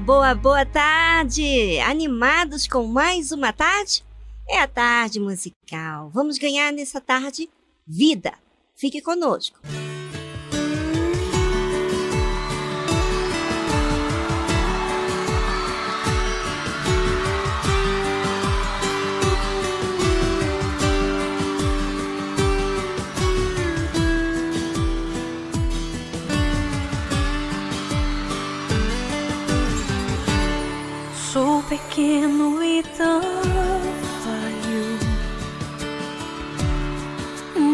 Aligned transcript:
Boa, 0.00 0.34
boa, 0.34 0.66
tarde! 0.66 1.78
Animados 1.78 2.66
com 2.66 2.84
mais 2.84 3.30
uma 3.30 3.52
tarde? 3.52 4.04
É 4.48 4.60
a 4.60 4.66
tarde 4.66 5.20
musical. 5.20 6.10
Vamos 6.12 6.36
ganhar 6.36 6.72
nessa 6.72 7.00
tarde 7.00 7.48
vida. 7.86 8.34
Fique 8.74 9.00
conosco. 9.00 9.56
Pequeno 31.94 32.62
e 32.62 32.82
tão 32.82 33.22
falho. 34.24 34.98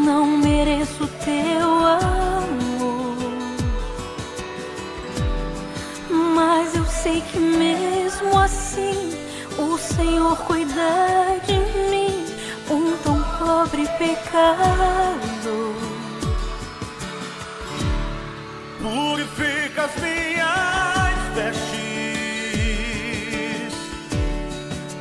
Não 0.05 0.27
mereço 0.27 1.09
teu 1.25 1.69
amor, 1.87 3.17
mas 6.35 6.75
eu 6.77 6.85
sei 6.85 7.23
que 7.33 7.39
mesmo 7.39 8.39
assim 8.39 9.17
o 9.59 9.79
Senhor 9.79 10.37
cuida 10.41 11.41
de 11.47 11.55
mim, 11.91 12.27
um 12.71 12.97
tão 12.99 13.23
pobre 13.39 13.89
pecado. 13.97 15.75
Purifica 18.83 19.85
as 19.85 19.97
minhas 20.03 21.35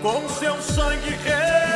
com 0.02 0.30
seu 0.30 0.62
sangue 0.62 1.20
porque 1.24 1.69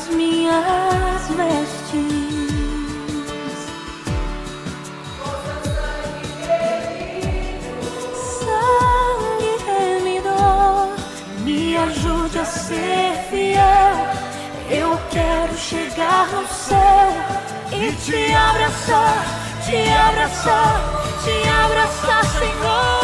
as 0.00 0.08
minhas 0.08 1.28
vestes. 1.36 2.40
Sangue 8.38 9.52
remidor, 9.66 10.88
me 11.44 11.76
ajude 11.76 12.38
a 12.38 12.44
ser 12.44 13.12
fiel. 13.30 13.96
Eu 14.70 14.98
quero 15.10 15.54
chegar 15.58 16.28
no 16.28 16.46
céu 16.48 17.12
e 17.72 17.92
te 17.92 18.32
abraçar, 18.32 19.24
te 19.66 19.90
abraçar, 19.90 21.02
te 21.24 21.48
abraçar, 21.48 22.24
Senhor. 22.24 22.99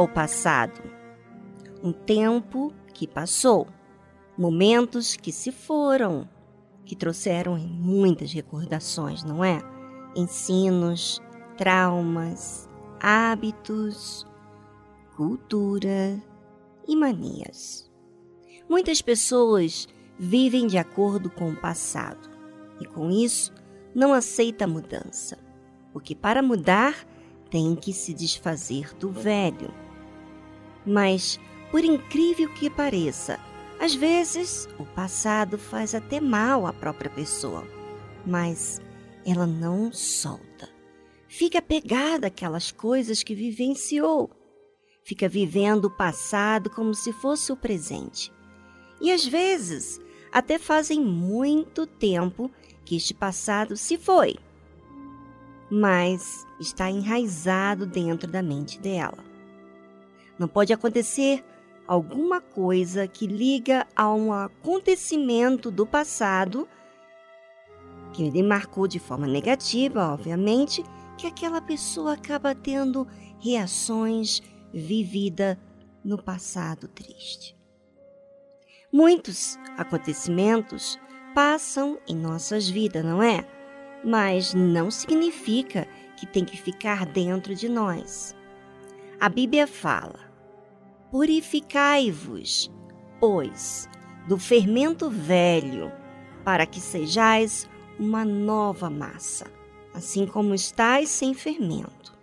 O 0.00 0.08
passado? 0.08 0.80
Um 1.82 1.92
tempo 1.92 2.72
que 2.92 3.06
passou, 3.06 3.66
momentos 4.36 5.16
que 5.16 5.32
se 5.32 5.52
foram, 5.52 6.28
que 6.84 6.96
trouxeram 6.96 7.58
muitas 7.58 8.32
recordações, 8.32 9.22
não 9.22 9.44
é? 9.44 9.60
Ensinos, 10.16 11.20
traumas, 11.56 12.68
hábitos, 13.00 14.26
cultura 15.16 16.20
e 16.86 16.96
manias. 16.96 17.90
Muitas 18.68 19.02
pessoas 19.02 19.88
vivem 20.18 20.66
de 20.66 20.78
acordo 20.78 21.30
com 21.30 21.50
o 21.50 21.56
passado 21.56 22.30
e, 22.80 22.86
com 22.86 23.10
isso, 23.10 23.52
não 23.94 24.12
aceita 24.12 24.64
a 24.64 24.68
mudança, 24.68 25.38
porque 25.92 26.14
para 26.14 26.42
mudar 26.42 26.94
tem 27.50 27.74
que 27.74 27.92
se 27.92 28.14
desfazer 28.14 28.94
do 28.94 29.10
velho. 29.10 29.74
Mas, 30.84 31.38
por 31.70 31.84
incrível 31.84 32.52
que 32.54 32.70
pareça, 32.70 33.38
às 33.78 33.94
vezes 33.94 34.68
o 34.78 34.84
passado 34.84 35.58
faz 35.58 35.94
até 35.94 36.20
mal 36.20 36.66
à 36.66 36.72
própria 36.72 37.10
pessoa, 37.10 37.66
mas 38.26 38.80
ela 39.24 39.46
não 39.46 39.92
solta. 39.92 40.68
Fica 41.28 41.62
pegada 41.62 42.26
àquelas 42.26 42.72
coisas 42.72 43.22
que 43.22 43.34
vivenciou. 43.34 44.30
Fica 45.04 45.28
vivendo 45.28 45.86
o 45.86 45.96
passado 45.96 46.68
como 46.70 46.94
se 46.94 47.12
fosse 47.12 47.52
o 47.52 47.56
presente. 47.56 48.32
E 49.00 49.12
às 49.12 49.24
vezes 49.24 50.00
até 50.32 50.58
fazem 50.58 51.00
muito 51.00 51.86
tempo 51.86 52.50
que 52.84 52.96
este 52.96 53.14
passado 53.14 53.76
se 53.76 53.96
foi 53.96 54.36
mas 55.70 56.44
está 56.58 56.90
enraizado 56.90 57.86
dentro 57.86 58.28
da 58.28 58.42
mente 58.42 58.80
dela. 58.80 59.29
Não 60.40 60.48
pode 60.48 60.72
acontecer 60.72 61.44
alguma 61.86 62.40
coisa 62.40 63.06
que 63.06 63.26
liga 63.26 63.86
a 63.94 64.10
um 64.10 64.32
acontecimento 64.32 65.70
do 65.70 65.86
passado 65.86 66.66
que 68.14 68.28
lhe 68.28 68.42
marcou 68.42 68.88
de 68.88 68.98
forma 68.98 69.26
negativa, 69.26 70.12
obviamente, 70.12 70.82
que 71.18 71.26
aquela 71.26 71.60
pessoa 71.60 72.14
acaba 72.14 72.54
tendo 72.54 73.06
reações 73.38 74.42
vividas 74.72 75.58
no 76.02 76.20
passado 76.20 76.88
triste. 76.88 77.54
Muitos 78.90 79.58
acontecimentos 79.76 80.98
passam 81.34 81.98
em 82.08 82.16
nossas 82.16 82.68
vidas, 82.68 83.04
não 83.04 83.22
é? 83.22 83.46
mas 84.02 84.54
não 84.54 84.90
significa 84.90 85.86
que 86.16 86.26
tem 86.26 86.44
que 86.44 86.56
ficar 86.56 87.04
dentro 87.04 87.54
de 87.54 87.68
nós. 87.68 88.34
A 89.20 89.28
Bíblia 89.28 89.66
fala: 89.66 90.29
Purificai-vos, 91.10 92.70
pois, 93.18 93.88
do 94.28 94.38
fermento 94.38 95.10
velho, 95.10 95.90
para 96.44 96.64
que 96.64 96.80
sejais 96.80 97.68
uma 97.98 98.24
nova 98.24 98.88
massa, 98.88 99.46
assim 99.92 100.24
como 100.24 100.54
estáis 100.54 101.08
sem 101.08 101.34
fermento. 101.34 102.16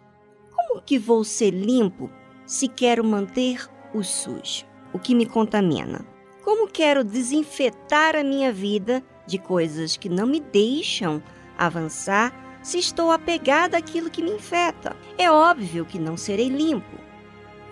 Como 0.56 0.82
que 0.82 0.98
vou 0.98 1.25
ser 1.25 1.51
limpo 1.51 2.10
se 2.46 2.70
quero 2.70 3.03
manter 3.03 3.70
o 3.94 4.01
sujo, 4.03 4.65
o 4.94 5.00
que 5.00 5.13
me 5.13 5.25
contamina? 5.25 6.06
Como 6.41 6.70
quero 6.70 7.03
desinfetar 7.03 8.15
a 8.15 8.24
minha 8.24 8.53
vida 8.53 9.03
de 9.27 9.38
coisas 9.38 9.98
que 9.98 10.08
não 10.08 10.25
me 10.25 10.39
deixam 10.39 11.22
avançar 11.58 12.34
se 12.63 12.79
estou 12.79 13.12
apegada 13.12 13.77
àquilo 13.77 14.10
que 14.10 14.24
me 14.24 14.32
infeta. 14.32 14.96
É 15.17 15.29
óbvio 15.29 15.86
que 15.86 16.00
não 16.00 16.15
serei 16.15 16.48
limpo. 16.48 17.07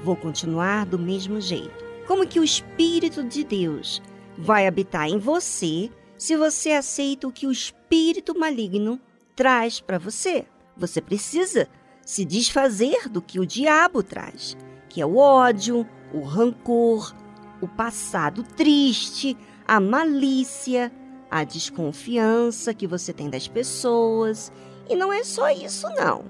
Vou 0.06 0.16
continuar 0.16 0.86
do 0.86 1.00
mesmo 1.00 1.42
jeito. 1.42 1.84
Como 2.06 2.28
que 2.28 2.40
o 2.40 2.44
Espírito 2.44 3.24
de 3.24 3.44
Deus 3.44 4.04
vai 4.38 4.68
habitar 4.68 5.10
em 5.10 5.18
você 5.18 5.90
se 6.16 6.38
você 6.38 6.74
aceita 6.74 7.28
o 7.28 7.32
que 7.32 7.48
o 7.48 7.52
espírito 7.52 8.38
maligno 8.38 9.02
traz 9.36 9.80
para 9.80 9.98
você? 9.98 10.46
Você 10.78 11.02
precisa 11.02 11.68
se 12.06 12.24
desfazer 12.24 13.10
do 13.10 13.20
que 13.20 13.40
o 13.40 13.48
diabo 13.48 14.04
traz, 14.04 14.56
que 14.90 15.02
é 15.02 15.06
o 15.08 15.18
ódio, 15.18 15.90
o 16.14 16.22
rancor, 16.22 17.16
o 17.60 17.68
passado 17.68 18.44
triste, 18.44 19.36
a 19.68 19.80
malícia, 19.80 20.92
a 21.32 21.44
desconfiança 21.44 22.76
que 22.76 22.86
você 22.86 23.12
tem 23.12 23.28
das 23.28 23.48
pessoas. 23.48 24.52
E 24.88 24.96
não 24.96 25.12
é 25.12 25.24
só 25.24 25.50
isso, 25.50 25.90
não. 25.96 26.26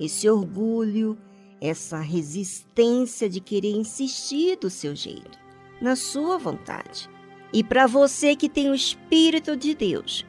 Esse 0.00 0.28
orgulho, 0.28 1.16
essa 1.60 1.98
resistência 1.98 3.28
de 3.28 3.40
querer 3.40 3.72
insistir 3.72 4.56
do 4.56 4.70
seu 4.70 4.94
jeito, 4.94 5.38
na 5.80 5.96
sua 5.96 6.38
vontade. 6.38 7.08
E 7.52 7.62
para 7.64 7.86
você 7.86 8.36
que 8.36 8.48
tem 8.48 8.70
o 8.70 8.74
Espírito 8.74 9.56
de 9.56 9.74
Deus, 9.74 10.26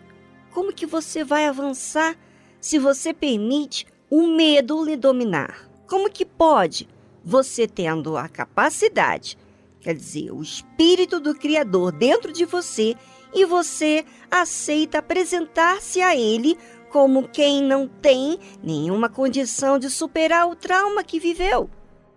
como 0.51 0.73
que 0.73 0.85
você 0.85 1.23
vai 1.23 1.45
avançar 1.45 2.15
se 2.59 2.79
você 2.79 3.13
permite 3.13 3.85
o 4.09 4.27
medo 4.27 4.83
lhe 4.83 4.95
dominar? 4.95 5.69
Como 5.87 6.09
que 6.09 6.25
pode 6.25 6.87
você 7.23 7.67
tendo 7.67 8.15
a 8.15 8.27
capacidade, 8.29 9.37
quer 9.81 9.93
dizer, 9.93 10.31
o 10.31 10.41
espírito 10.41 11.19
do 11.19 11.35
Criador 11.35 11.91
dentro 11.91 12.31
de 12.31 12.45
você, 12.45 12.95
e 13.33 13.45
você 13.45 14.05
aceita 14.31 14.99
apresentar-se 14.99 16.01
a 16.01 16.15
Ele 16.15 16.57
como 16.89 17.27
quem 17.27 17.61
não 17.61 17.87
tem 17.87 18.39
nenhuma 18.63 19.09
condição 19.09 19.77
de 19.77 19.89
superar 19.89 20.47
o 20.47 20.55
trauma 20.55 21.03
que 21.03 21.19
viveu? 21.19 21.69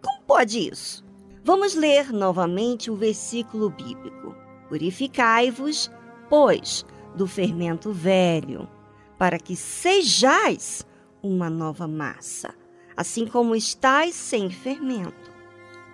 Como 0.03 0.23
pode 0.23 0.69
isso? 0.69 1.05
Vamos 1.43 1.75
ler 1.75 2.13
novamente 2.13 2.91
o 2.91 2.97
versículo 2.97 3.71
bíblico. 3.71 4.35
Purificai-vos, 4.69 5.91
pois, 6.29 6.85
do 7.15 7.27
fermento 7.27 7.93
velho, 7.93 8.69
para 9.19 9.39
que 9.39 9.57
sejais 9.57 10.87
uma 11.23 11.51
nova 11.51 11.89
massa, 11.89 12.55
assim 12.97 13.27
como 13.27 13.57
estáis 13.57 14.15
sem 14.15 14.51
fermento. 14.51 15.31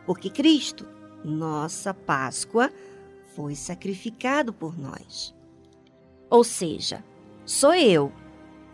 Porque 0.05 0.31
Cristo, 0.31 0.87
nossa 1.25 1.95
Páscoa, 1.95 2.71
foi 3.35 3.55
sacrificado 3.55 4.53
por 4.53 4.79
nós. 4.79 5.35
Ou 6.29 6.45
seja, 6.45 7.05
sou 7.45 7.75
eu, 7.75 8.13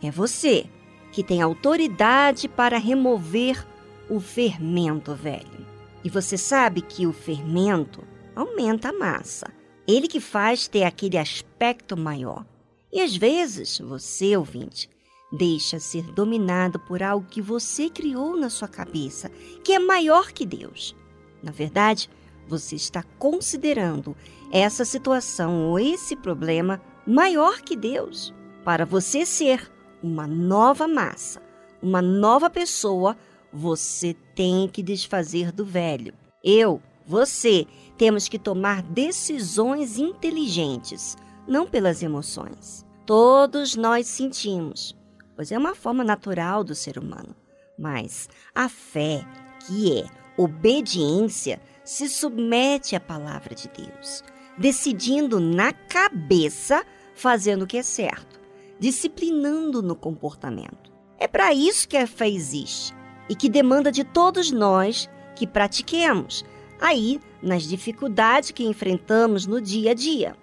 é 0.03 0.11
você, 0.11 0.67
que 1.13 1.23
tem 1.23 1.41
autoridade 1.41 2.49
para 2.49 2.79
remover 2.79 3.67
o 4.09 4.21
fermento 4.21 5.15
velho. 5.15 5.67
E 6.05 6.11
você 6.11 6.37
sabe 6.37 6.83
que 6.83 7.07
o 7.07 7.13
fermento 7.13 8.03
aumenta 8.35 8.89
a 8.89 8.93
massa. 8.93 9.47
Ele 9.87 10.09
que 10.09 10.21
faz 10.21 10.67
ter 10.67 10.85
aquele 10.85 11.19
aspecto 11.19 11.97
maior. 11.97 12.45
E 12.93 13.01
às 13.01 13.17
vezes, 13.17 13.79
você, 13.79 14.37
ouvinte, 14.37 14.89
deixa 15.33 15.81
ser 15.81 16.03
dominado 16.13 16.79
por 16.79 17.03
algo 17.03 17.27
que 17.27 17.41
você 17.41 17.89
criou 17.89 18.37
na 18.37 18.51
sua 18.51 18.69
cabeça, 18.69 19.31
que 19.65 19.73
é 19.73 19.79
maior 19.79 20.33
que 20.33 20.45
Deus. 20.45 20.95
Na 21.43 21.51
verdade, 21.51 22.11
você 22.47 22.77
está 22.77 23.03
considerando 23.19 24.15
essa 24.53 24.85
situação 24.85 25.71
ou 25.71 25.79
esse 25.79 26.15
problema 26.15 26.83
maior 27.07 27.63
que 27.63 27.75
Deus. 27.75 28.35
Para 28.65 28.85
você 28.85 29.25
ser 29.25 29.72
uma 30.03 30.27
nova 30.27 30.89
massa, 30.89 31.41
uma 31.83 32.03
nova 32.03 32.51
pessoa, 32.51 33.17
você 33.53 34.15
tem 34.35 34.69
que 34.69 34.83
desfazer 34.83 35.53
do 35.53 35.65
velho. 35.65 36.15
Eu, 36.43 36.81
você, 37.07 37.67
temos 37.97 38.29
que 38.29 38.39
tomar 38.39 38.83
decisões 38.83 39.99
inteligentes, 39.99 41.17
não 41.47 41.67
pelas 41.67 42.03
emoções. 42.03 42.85
Todos 43.05 43.77
nós 43.77 44.07
sentimos, 44.07 44.97
pois 45.37 45.53
é 45.53 45.59
uma 45.59 45.75
forma 45.75 46.05
natural 46.05 46.65
do 46.65 46.75
ser 46.75 46.99
humano. 46.99 47.35
Mas 47.79 48.29
a 48.55 48.69
fé, 48.69 49.27
que 49.67 50.01
é 50.01 50.07
obediência, 50.37 51.61
se 51.85 52.09
submete 52.09 52.95
à 52.95 53.01
palavra 53.01 53.55
de 53.55 53.69
Deus, 53.69 54.23
decidindo 54.57 55.41
na 55.41 55.73
cabeça 55.73 56.85
fazendo 57.15 57.63
o 57.63 57.67
que 57.67 57.77
é 57.77 57.83
certo, 57.83 58.41
disciplinando 58.83 59.81
no 59.81 59.95
comportamento. 59.95 60.91
É 61.17 61.29
para 61.29 61.55
isso 61.55 61.87
que 61.87 61.97
a 61.97 62.05
fé 62.05 62.29
existe 62.29 62.93
e 63.29 63.37
que 63.37 63.49
demanda 63.49 63.93
de 63.93 64.03
todos 64.03 64.51
nós 64.51 65.09
que 65.37 65.47
pratiquemos, 65.47 66.45
aí 66.81 67.21
nas 67.41 67.63
dificuldades 67.63 68.51
que 68.51 68.65
enfrentamos 68.65 69.47
no 69.47 69.61
dia 69.61 69.93
a 69.93 69.95
dia. 69.95 70.35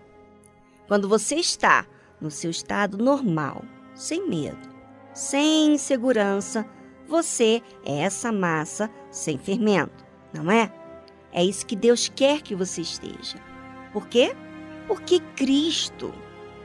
Quando 0.88 1.10
você 1.10 1.36
está 1.36 1.86
no 2.22 2.32
seu 2.32 2.50
estado 2.50 2.98
normal, 2.98 3.62
sem 3.94 4.26
medo, 4.30 4.70
sem 5.14 5.74
insegurança, 5.74 6.66
você 7.10 7.62
é 7.86 8.00
essa 8.04 8.32
massa 8.32 8.90
sem 9.12 9.38
fermento, 9.38 10.06
não 10.34 10.50
é? 10.50 10.72
É 11.34 11.44
isso 11.44 11.66
que 11.66 11.76
Deus 11.76 12.08
quer 12.08 12.42
que 12.42 12.56
você 12.56 12.80
esteja. 12.80 13.38
Por 13.92 14.08
quê? 14.08 14.34
Porque 14.88 15.20
Cristo, 15.36 16.14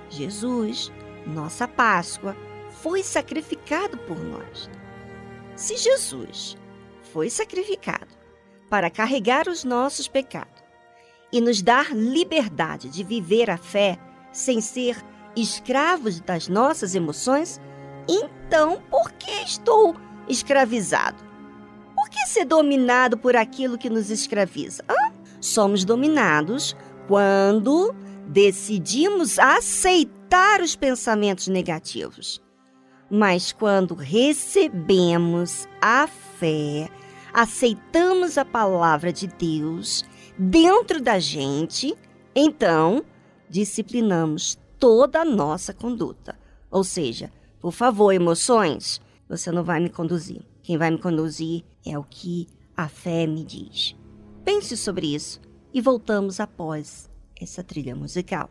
Jesus, 0.08 0.92
nossa 1.26 1.66
Páscoa, 1.66 2.36
foi 2.82 3.02
sacrificado 3.02 3.96
por 3.98 4.18
nós. 4.18 4.70
Se 5.56 5.76
Jesus 5.76 6.56
foi 7.12 7.30
sacrificado 7.30 8.08
para 8.68 8.90
carregar 8.90 9.48
os 9.48 9.64
nossos 9.64 10.08
pecados 10.08 10.62
e 11.32 11.40
nos 11.40 11.62
dar 11.62 11.94
liberdade 11.94 12.88
de 12.88 13.02
viver 13.04 13.50
a 13.50 13.56
fé 13.56 13.98
sem 14.32 14.60
ser 14.60 14.96
escravos 15.36 16.20
das 16.20 16.48
nossas 16.48 16.94
emoções, 16.94 17.60
então 18.08 18.82
por 18.90 19.12
que 19.12 19.30
estou 19.30 19.96
escravizado? 20.28 21.22
Por 21.94 22.08
que 22.08 22.26
ser 22.26 22.44
dominado 22.44 23.16
por 23.16 23.36
aquilo 23.36 23.78
que 23.78 23.88
nos 23.88 24.10
escraviza? 24.10 24.84
Hã? 24.88 25.12
Somos 25.40 25.84
dominados 25.84 26.76
quando 27.06 27.94
decidimos 28.26 29.38
aceitar 29.38 30.23
os 30.64 30.74
pensamentos 30.74 31.46
negativos. 31.46 32.42
Mas 33.08 33.52
quando 33.52 33.94
recebemos 33.94 35.68
a 35.80 36.08
fé, 36.08 36.88
aceitamos 37.32 38.36
a 38.36 38.44
palavra 38.44 39.12
de 39.12 39.28
Deus 39.28 40.04
dentro 40.36 41.00
da 41.00 41.20
gente, 41.20 41.94
então 42.34 43.04
disciplinamos 43.48 44.58
toda 44.78 45.20
a 45.20 45.24
nossa 45.24 45.72
conduta. 45.72 46.36
Ou 46.68 46.82
seja, 46.82 47.30
por 47.60 47.70
favor, 47.70 48.10
emoções, 48.10 49.00
você 49.28 49.52
não 49.52 49.62
vai 49.62 49.78
me 49.78 49.88
conduzir. 49.88 50.42
Quem 50.62 50.76
vai 50.76 50.90
me 50.90 50.98
conduzir 50.98 51.62
é 51.86 51.96
o 51.96 52.02
que 52.02 52.48
a 52.76 52.88
fé 52.88 53.26
me 53.26 53.44
diz. 53.44 53.94
Pense 54.44 54.76
sobre 54.76 55.14
isso 55.14 55.40
e 55.72 55.80
voltamos 55.80 56.40
após 56.40 57.08
essa 57.40 57.62
trilha 57.62 57.94
musical. 57.94 58.50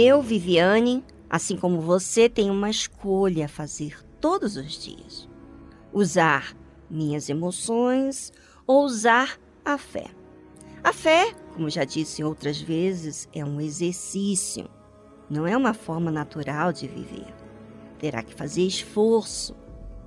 Eu, 0.00 0.22
Viviane, 0.22 1.04
assim 1.28 1.56
como 1.56 1.80
você, 1.80 2.28
tenho 2.28 2.52
uma 2.52 2.70
escolha 2.70 3.46
a 3.46 3.48
fazer 3.48 3.98
todos 4.20 4.56
os 4.56 4.80
dias: 4.80 5.28
usar 5.92 6.56
minhas 6.88 7.28
emoções 7.28 8.32
ou 8.64 8.84
usar 8.84 9.40
a 9.64 9.76
fé. 9.76 10.06
A 10.84 10.92
fé, 10.92 11.34
como 11.52 11.68
já 11.68 11.82
disse 11.82 12.22
outras 12.22 12.60
vezes, 12.60 13.28
é 13.34 13.44
um 13.44 13.60
exercício, 13.60 14.70
não 15.28 15.48
é 15.48 15.56
uma 15.56 15.74
forma 15.74 16.12
natural 16.12 16.72
de 16.72 16.86
viver. 16.86 17.34
Terá 17.98 18.22
que 18.22 18.36
fazer 18.36 18.62
esforço, 18.62 19.52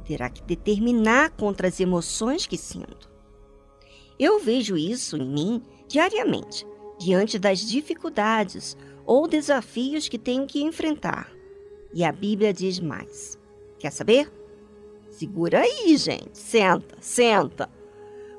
terá 0.05 0.29
que 0.29 0.41
determinar 0.41 1.31
contra 1.31 1.67
as 1.67 1.81
emoções 1.81 2.47
que 2.47 2.57
sinto. 2.57 3.11
Eu 4.17 4.39
vejo 4.39 4.77
isso 4.77 5.17
em 5.17 5.27
mim 5.27 5.61
diariamente, 5.85 6.65
diante 6.97 7.37
das 7.37 7.59
dificuldades 7.59 8.77
ou 9.11 9.27
desafios 9.27 10.07
que 10.07 10.17
tenho 10.17 10.47
que 10.47 10.63
enfrentar. 10.63 11.29
E 11.93 12.01
a 12.01 12.13
Bíblia 12.13 12.53
diz 12.53 12.79
mais. 12.79 13.37
Quer 13.77 13.91
saber? 13.91 14.31
Segura 15.09 15.59
aí, 15.59 15.97
gente. 15.97 16.37
Senta, 16.37 16.95
senta. 17.01 17.69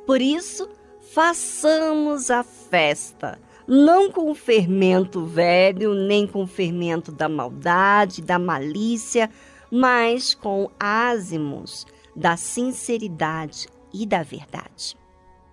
Por 0.06 0.22
isso, 0.22 0.66
façamos 0.98 2.30
a 2.30 2.42
festa, 2.42 3.38
não 3.68 4.11
com 4.11 4.35
fermento 4.35 5.26
velho, 5.26 5.92
nem 5.92 6.26
com 6.26 6.46
fermento 6.46 7.12
da 7.12 7.28
maldade, 7.28 8.22
da 8.22 8.38
malícia, 8.38 9.28
mas 9.70 10.32
com 10.32 10.70
ázimos 10.80 11.87
da 12.16 12.38
sinceridade 12.38 13.68
e 13.92 14.06
da 14.06 14.22
verdade. 14.22 14.96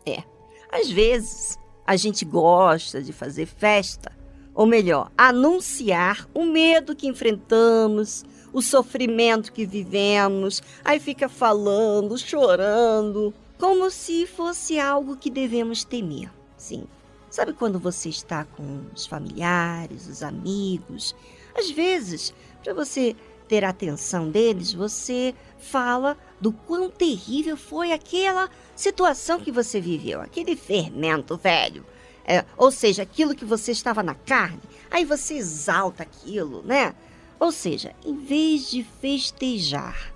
É, 0.08 0.24
às 0.72 0.90
vezes 0.90 1.60
a 1.86 1.98
gente 1.98 2.24
gosta 2.24 3.04
de 3.04 3.12
fazer 3.12 3.48
festa, 3.48 4.18
ou 4.60 4.66
melhor, 4.66 5.10
anunciar 5.18 6.28
o 6.34 6.44
medo 6.44 6.94
que 6.94 7.08
enfrentamos, 7.08 8.26
o 8.52 8.62
sofrimento 8.62 9.54
que 9.54 9.66
vivemos, 9.66 10.62
aí 10.84 11.00
fica 11.00 11.30
falando, 11.30 12.18
chorando, 12.18 13.34
como 13.58 13.90
se 13.90 14.28
fosse 14.28 14.78
algo 14.78 15.16
que 15.16 15.30
devemos 15.30 15.86
temer. 15.86 16.30
Sim. 16.58 16.84
Sabe 17.30 17.54
quando 17.54 17.80
você 17.80 18.10
está 18.10 18.44
com 18.44 18.82
os 18.94 19.06
familiares, 19.06 20.08
os 20.08 20.22
amigos? 20.22 21.16
Às 21.56 21.72
vezes, 21.72 22.34
para 22.62 22.74
você 22.74 23.16
ter 23.48 23.64
a 23.64 23.70
atenção 23.70 24.30
deles, 24.30 24.74
você 24.74 25.34
fala 25.58 26.18
do 26.38 26.52
quão 26.52 26.90
terrível 26.90 27.56
foi 27.56 27.94
aquela 27.94 28.50
situação 28.76 29.40
que 29.40 29.54
você 29.54 29.80
viveu, 29.80 30.20
aquele 30.20 30.58
fermento 30.58 31.38
velho. 31.38 31.86
É, 32.32 32.46
ou 32.56 32.70
seja, 32.70 33.02
aquilo 33.02 33.34
que 33.34 33.44
você 33.44 33.72
estava 33.72 34.04
na 34.04 34.14
carne, 34.14 34.62
aí 34.92 35.04
você 35.04 35.34
exalta 35.34 36.04
aquilo, 36.04 36.62
né? 36.62 36.94
Ou 37.40 37.52
seja, 37.52 37.96
em 38.06 38.16
vez 38.16 38.70
de 38.70 38.84
festejar 38.84 40.14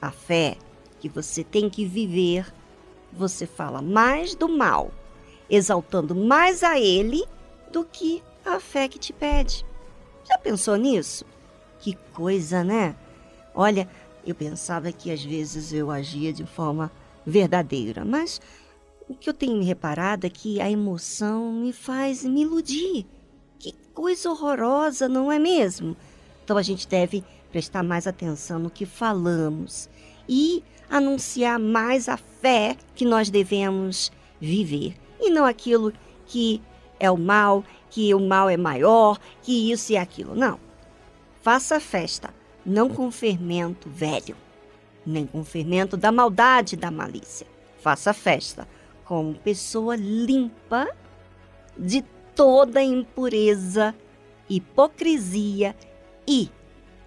a 0.00 0.12
fé 0.12 0.56
que 1.00 1.08
você 1.08 1.42
tem 1.42 1.68
que 1.68 1.84
viver, 1.84 2.46
você 3.12 3.44
fala 3.44 3.82
mais 3.82 4.36
do 4.36 4.48
mal, 4.48 4.92
exaltando 5.50 6.14
mais 6.14 6.62
a 6.62 6.78
ele 6.78 7.24
do 7.72 7.84
que 7.84 8.22
a 8.46 8.60
fé 8.60 8.86
que 8.86 8.98
te 8.98 9.12
pede. 9.12 9.66
Já 10.28 10.38
pensou 10.38 10.76
nisso? 10.76 11.24
Que 11.80 11.94
coisa, 12.14 12.62
né? 12.62 12.94
Olha, 13.52 13.88
eu 14.24 14.34
pensava 14.34 14.92
que 14.92 15.10
às 15.10 15.24
vezes 15.24 15.72
eu 15.72 15.90
agia 15.90 16.32
de 16.32 16.46
forma 16.46 16.88
verdadeira, 17.26 18.04
mas 18.04 18.40
o 19.08 19.14
que 19.14 19.28
eu 19.28 19.34
tenho 19.34 19.62
reparado 19.62 20.26
é 20.26 20.30
que 20.30 20.60
a 20.60 20.70
emoção 20.70 21.52
me 21.52 21.72
faz 21.72 22.24
me 22.24 22.42
iludir. 22.42 23.06
Que 23.58 23.74
coisa 23.94 24.30
horrorosa, 24.30 25.08
não 25.08 25.32
é 25.32 25.38
mesmo? 25.38 25.96
Então 26.44 26.56
a 26.56 26.62
gente 26.62 26.86
deve 26.86 27.24
prestar 27.50 27.82
mais 27.82 28.06
atenção 28.06 28.58
no 28.58 28.70
que 28.70 28.84
falamos 28.84 29.88
e 30.28 30.62
anunciar 30.90 31.58
mais 31.58 32.08
a 32.08 32.16
fé 32.16 32.76
que 32.94 33.04
nós 33.04 33.30
devemos 33.30 34.12
viver 34.40 34.94
e 35.20 35.30
não 35.30 35.44
aquilo 35.44 35.92
que 36.26 36.60
é 37.00 37.10
o 37.10 37.16
mal, 37.16 37.64
que 37.90 38.12
o 38.14 38.20
mal 38.20 38.50
é 38.50 38.56
maior, 38.56 39.18
que 39.42 39.72
isso 39.72 39.92
e 39.92 39.96
aquilo. 39.96 40.34
Não. 40.34 40.60
Faça 41.40 41.80
festa, 41.80 42.32
não 42.64 42.90
com 42.90 43.10
fermento 43.10 43.88
velho, 43.88 44.36
nem 45.06 45.26
com 45.26 45.42
fermento 45.44 45.96
da 45.96 46.12
maldade 46.12 46.76
da 46.76 46.90
malícia. 46.90 47.46
Faça 47.80 48.12
festa 48.12 48.68
como 49.08 49.34
pessoa 49.36 49.96
limpa 49.96 50.86
de 51.78 52.02
toda 52.36 52.82
impureza, 52.82 53.94
hipocrisia 54.50 55.74
e 56.26 56.50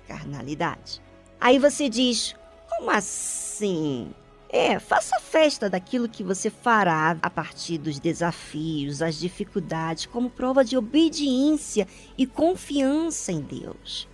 carnalidade. 0.08 1.00
Aí 1.40 1.60
você 1.60 1.88
diz: 1.88 2.36
como 2.68 2.90
assim? 2.90 4.12
É, 4.50 4.80
faça 4.80 5.18
festa 5.20 5.70
daquilo 5.70 6.10
que 6.10 6.24
você 6.24 6.50
fará 6.50 7.16
a 7.22 7.30
partir 7.30 7.78
dos 7.78 8.00
desafios, 8.00 9.02
as 9.02 9.16
dificuldades, 9.16 10.08
como 10.08 10.30
prova 10.30 10.66
de 10.66 10.76
obediência 10.76 11.88
e 12.18 12.26
confiança 12.26 13.32
em 13.32 13.42
Deus. 13.42 14.10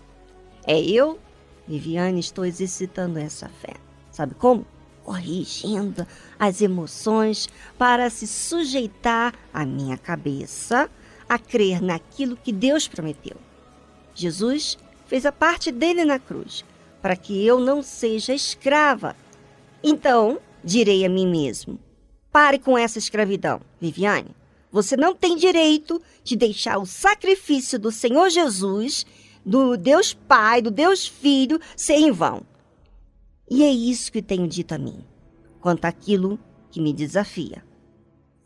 É 0.68 0.80
eu, 0.80 1.18
Viviane, 1.66 2.20
estou 2.20 2.46
exercitando 2.46 3.18
essa 3.18 3.48
fé. 3.48 3.74
Sabe 4.12 4.36
como? 4.36 4.66
Corrigindo 5.08 6.06
as 6.38 6.62
emoções 6.62 7.48
para 7.78 8.10
se 8.10 8.28
sujeitar 8.28 9.34
à 9.54 9.66
minha 9.66 9.98
cabeça 9.98 10.90
a 11.30 11.40
crer 11.40 11.82
naquilo 11.82 12.36
que 12.36 12.52
Deus 12.52 12.90
prometeu. 12.90 13.38
Jesus 14.14 14.78
fez 15.08 15.26
a 15.26 15.32
parte 15.32 15.72
dele 15.72 16.04
na 16.04 16.20
cruz, 16.20 16.66
para 17.02 17.16
que 17.16 17.42
eu 17.46 17.58
não 17.58 17.82
seja 17.82 18.34
escrava. 18.34 19.16
Então, 19.82 20.42
direi 20.62 21.06
a 21.06 21.10
mim 21.10 21.26
mesmo: 21.26 21.80
pare 22.30 22.60
com 22.60 22.78
essa 22.78 23.00
escravidão, 23.00 23.62
Viviane. 23.80 24.36
Você 24.70 24.98
não 24.98 25.16
tem 25.16 25.38
direito 25.38 26.02
de 26.22 26.36
deixar 26.36 26.80
o 26.80 26.86
sacrifício 26.86 27.80
do 27.80 27.94
Senhor 27.94 28.30
Jesus, 28.30 29.06
do 29.46 29.78
Deus 29.78 30.14
Pai, 30.14 30.62
do 30.62 30.70
Deus 30.70 31.08
Filho, 31.08 31.62
ser 31.78 31.96
em 31.96 32.12
vão. 32.12 32.44
E 33.50 33.64
é 33.64 33.70
isso 33.70 34.12
que 34.12 34.22
tenho 34.22 34.48
dito 34.48 34.74
a 34.74 34.78
mim, 34.78 35.04
quanto 35.62 35.86
àquilo 35.86 36.40
que 36.70 36.82
me 36.82 36.94
desafia. 36.94 37.64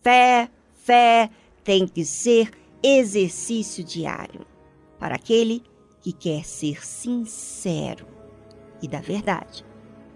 Fé, 0.01 0.49
fé 0.73 1.29
tem 1.63 1.87
que 1.87 2.05
ser 2.05 2.51
exercício 2.83 3.83
diário 3.83 4.45
para 4.99 5.15
aquele 5.15 5.63
que 6.01 6.11
quer 6.11 6.45
ser 6.45 6.85
sincero 6.85 8.07
e 8.81 8.87
da 8.87 8.99
verdade. 8.99 9.65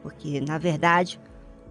Porque, 0.02 0.40
na 0.40 0.58
verdade, 0.58 1.20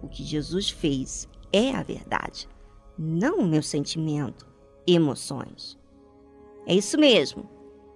o 0.01 0.07
que 0.07 0.23
Jesus 0.23 0.69
fez 0.69 1.27
é 1.51 1.71
a 1.71 1.83
verdade, 1.83 2.49
não 2.97 3.39
o 3.39 3.47
meu 3.47 3.63
sentimento, 3.63 4.45
emoções. 4.85 5.77
É 6.65 6.73
isso 6.73 6.97
mesmo. 6.97 7.49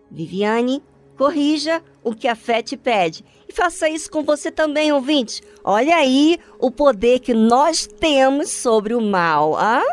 Viviane, 0.09 0.81
corrija 1.19 1.83
o 2.01 2.15
que 2.15 2.29
a 2.29 2.35
fé 2.35 2.61
te 2.61 2.77
pede. 2.77 3.25
E 3.45 3.51
faça 3.51 3.89
isso 3.89 4.09
com 4.09 4.23
você 4.23 4.49
também, 4.49 4.93
ouvinte. 4.93 5.43
Olha 5.65 5.97
aí 5.97 6.39
o 6.57 6.71
poder 6.71 7.19
que 7.19 7.33
nós 7.33 7.85
temos 7.85 8.49
sobre 8.49 8.95
o 8.95 9.01
mal. 9.01 9.57
Ah? 9.57 9.83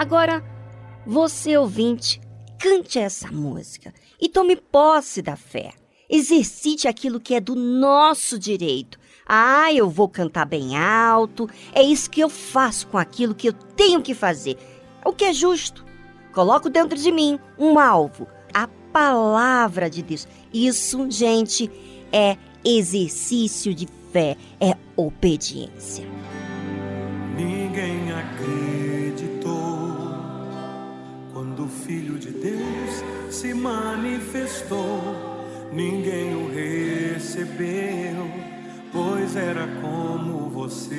Agora, 0.00 0.42
você 1.06 1.58
ouvinte, 1.58 2.22
cante 2.58 2.98
essa 2.98 3.30
música 3.30 3.92
e 4.18 4.30
tome 4.30 4.56
posse 4.56 5.20
da 5.20 5.36
fé. 5.36 5.74
Exercite 6.08 6.88
aquilo 6.88 7.20
que 7.20 7.34
é 7.34 7.38
do 7.38 7.54
nosso 7.54 8.38
direito. 8.38 8.98
Ah, 9.28 9.70
eu 9.74 9.90
vou 9.90 10.08
cantar 10.08 10.46
bem 10.46 10.74
alto. 10.74 11.50
É 11.74 11.82
isso 11.82 12.08
que 12.08 12.18
eu 12.18 12.30
faço 12.30 12.86
com 12.86 12.96
aquilo 12.96 13.34
que 13.34 13.50
eu 13.50 13.52
tenho 13.52 14.00
que 14.00 14.14
fazer. 14.14 14.56
O 15.04 15.12
que 15.12 15.26
é 15.26 15.34
justo. 15.34 15.84
Coloco 16.32 16.70
dentro 16.70 16.98
de 16.98 17.12
mim 17.12 17.38
um 17.58 17.78
alvo, 17.78 18.26
a 18.54 18.66
palavra 18.90 19.90
de 19.90 20.00
Deus. 20.02 20.26
Isso, 20.50 21.10
gente, 21.10 21.70
é 22.10 22.38
exercício 22.64 23.74
de 23.74 23.86
fé, 24.10 24.38
é 24.58 24.74
obediência. 24.96 26.19
Se 33.40 33.54
manifestou 33.54 35.00
ninguém 35.72 36.34
o 36.34 36.52
recebeu, 36.52 38.30
pois 38.92 39.34
era 39.34 39.66
como 39.80 40.50
você 40.50 40.94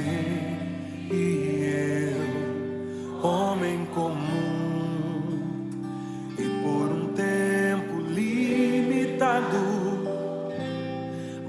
e 1.12 2.12
eu, 2.12 3.22
homem 3.22 3.86
comum, 3.94 5.70
e 6.36 6.44
por 6.64 6.90
um 6.92 7.14
tempo 7.14 8.02
limitado, 8.10 9.60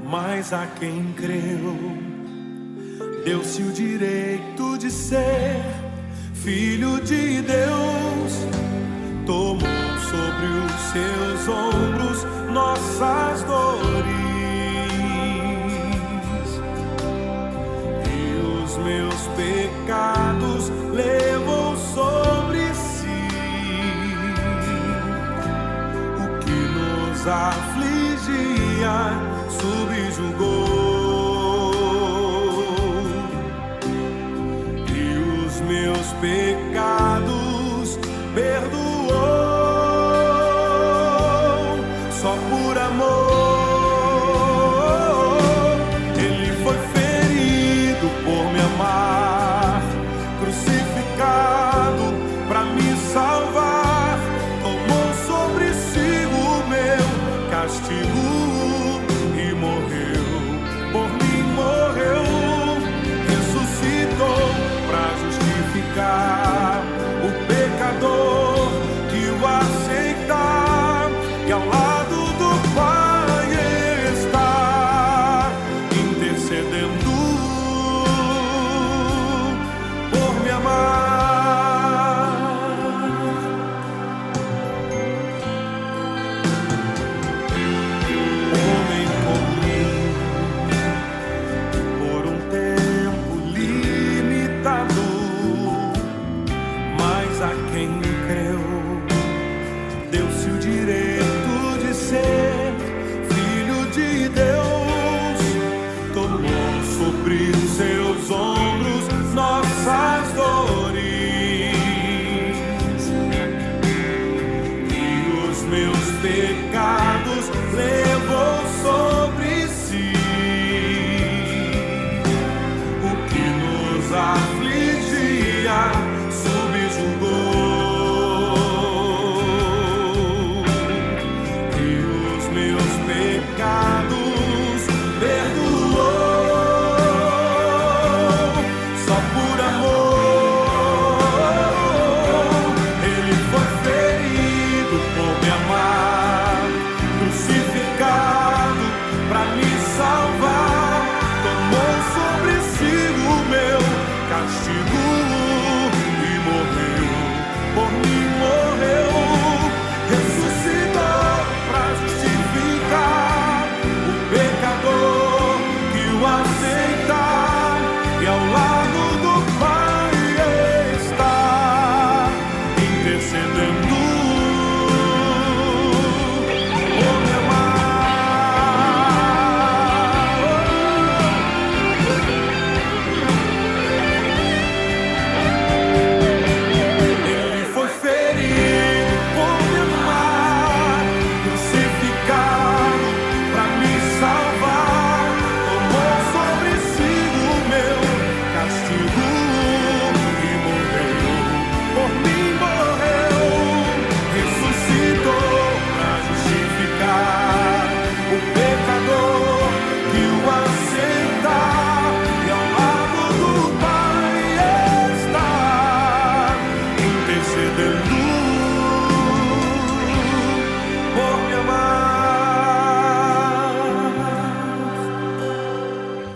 mas 0.05 0.53
a 0.53 0.67
quem 0.79 1.15
creu, 1.15 1.75
deu-se 3.25 3.63
o 3.63 3.73
direito 3.73 4.77
de 4.77 4.91
ser 4.91 5.57
filho 6.35 7.01
de 7.01 7.41
Deus, 7.41 8.47
tomou 9.25 9.82
sobre 10.13 10.47
os 10.47 10.73
seus 10.93 11.49
ombros 11.49 12.27
nossas 12.53 13.43
dores 13.45 14.13
e 18.07 18.17
os 18.63 18.77
meus 18.77 19.23
pecados 19.29 20.69
levou 20.93 21.75
sobre 21.95 22.75
si. 22.75 23.09
O 26.19 26.27
que 26.41 26.59
nos 26.77 27.27
afligia 27.27 28.93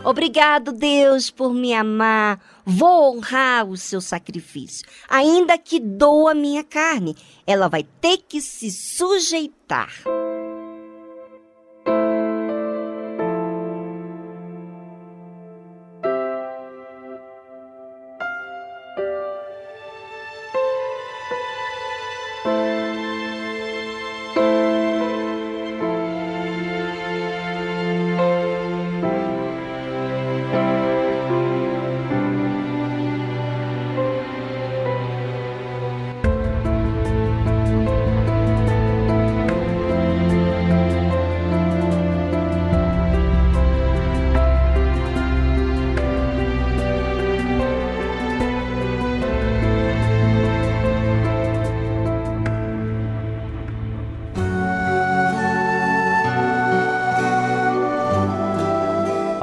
Obrigado, 0.06 0.70
Deus, 0.70 1.32
por 1.32 1.52
me 1.52 1.74
amar. 1.74 2.40
Vou 2.64 3.16
honrar 3.16 3.68
o 3.68 3.76
seu 3.76 4.00
sacrifício. 4.00 4.86
Ainda 5.08 5.58
que 5.58 5.80
doa 5.80 6.32
minha 6.32 6.62
carne, 6.62 7.16
ela 7.44 7.66
vai 7.66 7.82
ter 8.00 8.18
que 8.18 8.40
se 8.40 8.70
sujeitar. 8.70 9.90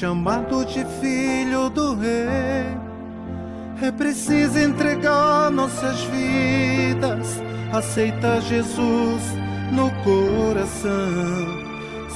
Chamado 0.00 0.64
de 0.64 0.82
filho 0.98 1.68
do 1.68 1.94
Rei. 1.94 2.74
É 3.82 3.92
preciso 3.92 4.58
entregar 4.58 5.50
nossas 5.50 6.00
vidas, 6.04 7.38
aceitar 7.70 8.40
Jesus 8.40 9.22
no 9.70 9.90
coração. 10.02 11.68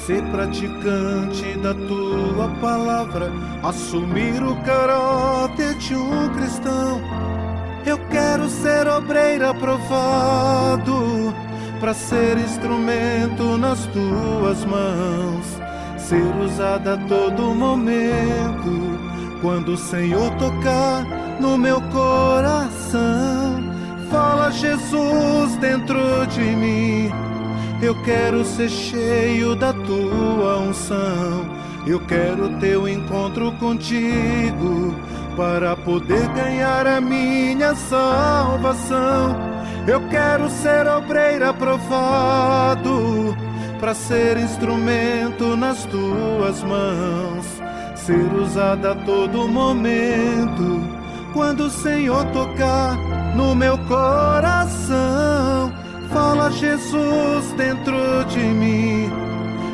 Ser 0.06 0.22
praticante 0.30 1.58
da 1.62 1.74
tua 1.74 2.48
palavra, 2.58 3.30
assumir 3.62 4.42
o 4.42 4.56
caráter 4.62 5.74
de 5.74 5.94
um 5.94 6.30
cristão. 6.30 7.02
Eu 7.84 7.98
quero 8.08 8.48
ser 8.48 8.88
obreiro 8.88 9.46
aprovado, 9.46 11.34
para 11.80 11.92
ser 11.92 12.38
instrumento 12.38 13.58
nas 13.58 13.84
tuas 13.86 14.64
mãos, 14.64 15.53
ser 16.08 16.36
usado 16.44 16.90
a 16.90 16.96
todo 16.96 17.54
momento, 17.54 18.98
quando 19.40 19.72
o 19.72 19.76
Senhor 19.76 20.30
tocar 20.36 21.04
no 21.40 21.56
meu 21.56 21.80
coração. 21.82 23.62
Fala 24.10 24.50
Jesus 24.50 25.56
dentro 25.56 26.26
de 26.26 26.40
mim 26.40 27.24
eu 27.84 27.94
quero 28.02 28.44
ser 28.44 28.70
cheio 28.70 29.54
da 29.54 29.72
tua 29.72 30.58
unção. 30.58 31.44
Eu 31.86 32.00
quero 32.00 32.48
ter 32.58 32.78
um 32.78 32.88
encontro 32.88 33.52
contigo 33.52 34.94
para 35.36 35.76
poder 35.76 36.26
ganhar 36.28 36.86
a 36.86 36.98
minha 36.98 37.74
salvação. 37.74 39.36
Eu 39.86 40.00
quero 40.08 40.48
ser 40.48 40.86
obreiro 40.86 41.46
aprovado 41.46 43.36
para 43.80 43.94
ser 43.94 44.36
instrumento 44.36 45.56
nas 45.56 45.84
tuas 45.84 46.62
mãos, 46.62 47.46
ser 47.94 48.32
usado 48.34 48.86
a 48.88 48.94
todo 48.94 49.48
momento. 49.48 50.82
Quando 51.32 51.64
o 51.64 51.70
Senhor 51.70 52.24
tocar 52.26 52.96
no 53.34 53.54
meu 53.54 53.76
coração, 53.78 55.72
fala 56.12 56.50
Jesus 56.50 57.52
dentro 57.56 58.24
de 58.28 58.38
mim. 58.38 59.10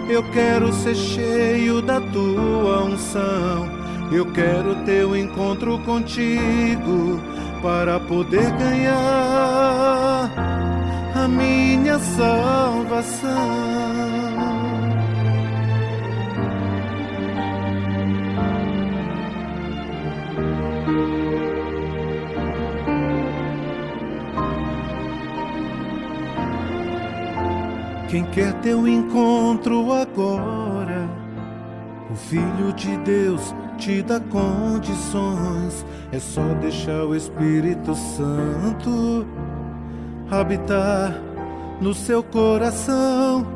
Eu 0.08 0.22
quero 0.30 0.72
ser 0.72 0.94
cheio 0.96 1.80
da 1.80 2.00
tua 2.00 2.84
unção. 2.84 3.68
Eu 4.10 4.26
quero 4.32 4.74
ter 4.84 5.06
um 5.06 5.14
encontro 5.14 5.78
contigo 5.80 7.20
para 7.62 8.00
poder 8.00 8.50
ganhar 8.56 10.30
a 11.14 11.28
minha 11.28 11.98
salvação. 11.98 13.79
Quem 28.20 28.30
quer 28.32 28.52
ter 28.60 28.74
um 28.74 28.86
encontro 28.86 29.94
agora, 29.94 31.08
o 32.10 32.14
Filho 32.14 32.70
de 32.76 32.94
Deus 32.98 33.54
te 33.78 34.02
dá 34.02 34.20
condições. 34.20 35.86
É 36.12 36.18
só 36.18 36.42
deixar 36.60 37.06
o 37.06 37.16
Espírito 37.16 37.94
Santo 37.94 39.26
habitar 40.30 41.14
no 41.80 41.94
seu 41.94 42.22
coração. 42.22 43.46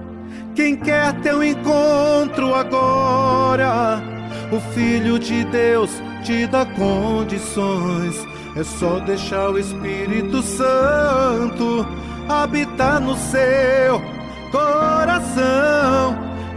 Quem 0.54 0.76
quer 0.76 1.12
ter 1.20 1.34
um 1.34 1.42
encontro 1.42 2.54
agora, 2.54 4.02
o 4.50 4.58
Filho 4.72 5.18
de 5.18 5.44
Deus 5.44 5.90
te 6.22 6.46
dá 6.46 6.64
condições. 6.64 8.26
É 8.56 8.64
só 8.64 8.98
deixar 9.00 9.50
o 9.50 9.58
Espírito 9.58 10.40
Santo 10.40 11.86
habitar 12.30 12.98
no 12.98 13.14
seu 13.14 14.00
coração. 14.00 14.13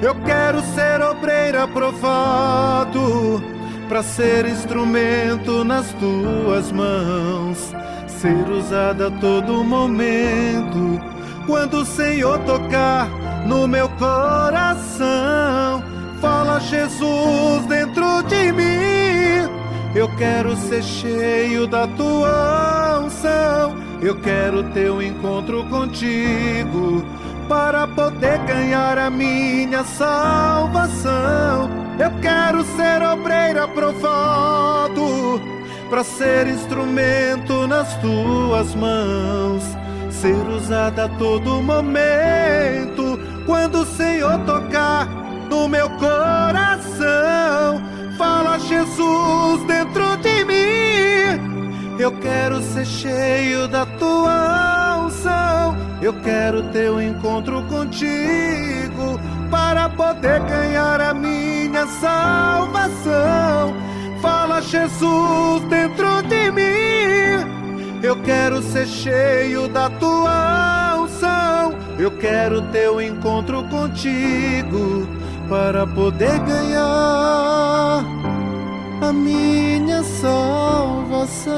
Eu 0.07 0.15
quero 0.23 0.61
ser 0.61 1.01
obreiro 1.01 1.61
aprovado 1.61 3.43
para 3.89 4.03
ser 4.03 4.45
instrumento 4.45 5.63
nas 5.63 5.91
tuas 5.93 6.71
mãos, 6.71 7.73
ser 8.07 8.47
usado 8.49 9.07
a 9.07 9.11
todo 9.11 9.63
momento. 9.63 11.01
Quando 11.45 11.79
o 11.79 11.85
Senhor 11.85 12.39
tocar 12.45 13.09
no 13.45 13.67
meu 13.67 13.89
coração, 13.89 15.83
fala 16.21 16.59
Jesus 16.59 17.65
dentro 17.65 18.21
de 18.23 18.51
mim. 18.51 19.49
Eu 19.95 20.07
quero 20.15 20.55
ser 20.55 20.83
cheio 20.83 21.65
da 21.65 21.87
tua 21.87 23.01
unção. 23.03 23.75
Eu 23.99 24.15
quero 24.21 24.63
ter 24.71 24.91
um 24.91 25.01
encontro 25.01 25.65
contigo 25.65 27.03
para 27.47 27.87
poder 27.87 28.37
ganhar 28.39 28.97
a 28.97 29.09
minha 29.09 29.83
salvação. 29.83 31.69
Eu 31.99 32.11
quero 32.21 32.63
ser 32.75 33.01
obreiro 33.01 33.63
aprovado 33.63 35.41
para 35.89 36.03
ser 36.03 36.47
instrumento 36.47 37.65
nas 37.65 37.95
tuas 37.97 38.75
mãos, 38.75 39.63
ser 40.11 40.35
usada 40.47 41.05
a 41.05 41.09
todo 41.09 41.61
momento. 41.61 43.19
Quando 43.45 43.81
o 43.81 43.85
Senhor 43.85 44.37
tocar 44.45 45.07
no 45.49 45.67
meu 45.67 45.89
coração, 45.91 47.81
fala 48.17 48.59
Jesus 48.59 49.63
dentro 49.63 50.17
de 50.17 50.43
mim. 50.43 51.97
Eu 51.97 52.11
quero 52.19 52.61
ser 52.61 52.85
cheio 52.85 53.67
da 53.67 53.85
tua 53.85 54.97
unção. 55.05 55.86
Eu 56.01 56.13
quero 56.21 56.63
ter 56.71 56.91
um 56.91 57.01
encontro 57.01 57.63
contigo 57.63 59.19
para 59.49 59.89
poder 59.89 60.39
ganhar 60.41 61.01
a 61.01 61.13
minha 61.13 61.87
salvação. 61.87 63.75
Fala, 64.21 64.61
Jesus, 64.61 65.63
dentro 65.69 66.21
de 66.23 66.51
mim. 66.51 67.57
Eu 68.03 68.15
quero 68.21 68.61
ser 68.61 68.85
cheio 68.85 69.67
da 69.67 69.89
tua 69.89 70.97
unção. 70.99 71.73
Eu 71.97 72.11
quero 72.11 72.61
ter 72.71 72.91
um 72.91 73.01
encontro 73.01 73.63
contigo 73.63 75.07
para 75.49 75.87
poder 75.87 76.37
ganhar 76.39 78.05
a 79.01 79.13
minha 79.13 80.03
salvação. 80.03 81.57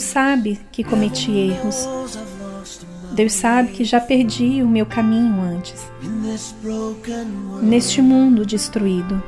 Deus 0.00 0.12
sabe 0.12 0.58
que 0.72 0.82
cometi 0.82 1.30
erros. 1.30 1.86
Deus 3.12 3.34
sabe 3.34 3.72
que 3.72 3.84
já 3.84 4.00
perdi 4.00 4.62
o 4.62 4.66
meu 4.66 4.86
caminho 4.86 5.42
antes. 5.42 5.86
Neste 7.62 8.00
mundo 8.00 8.46
destruído. 8.46 9.22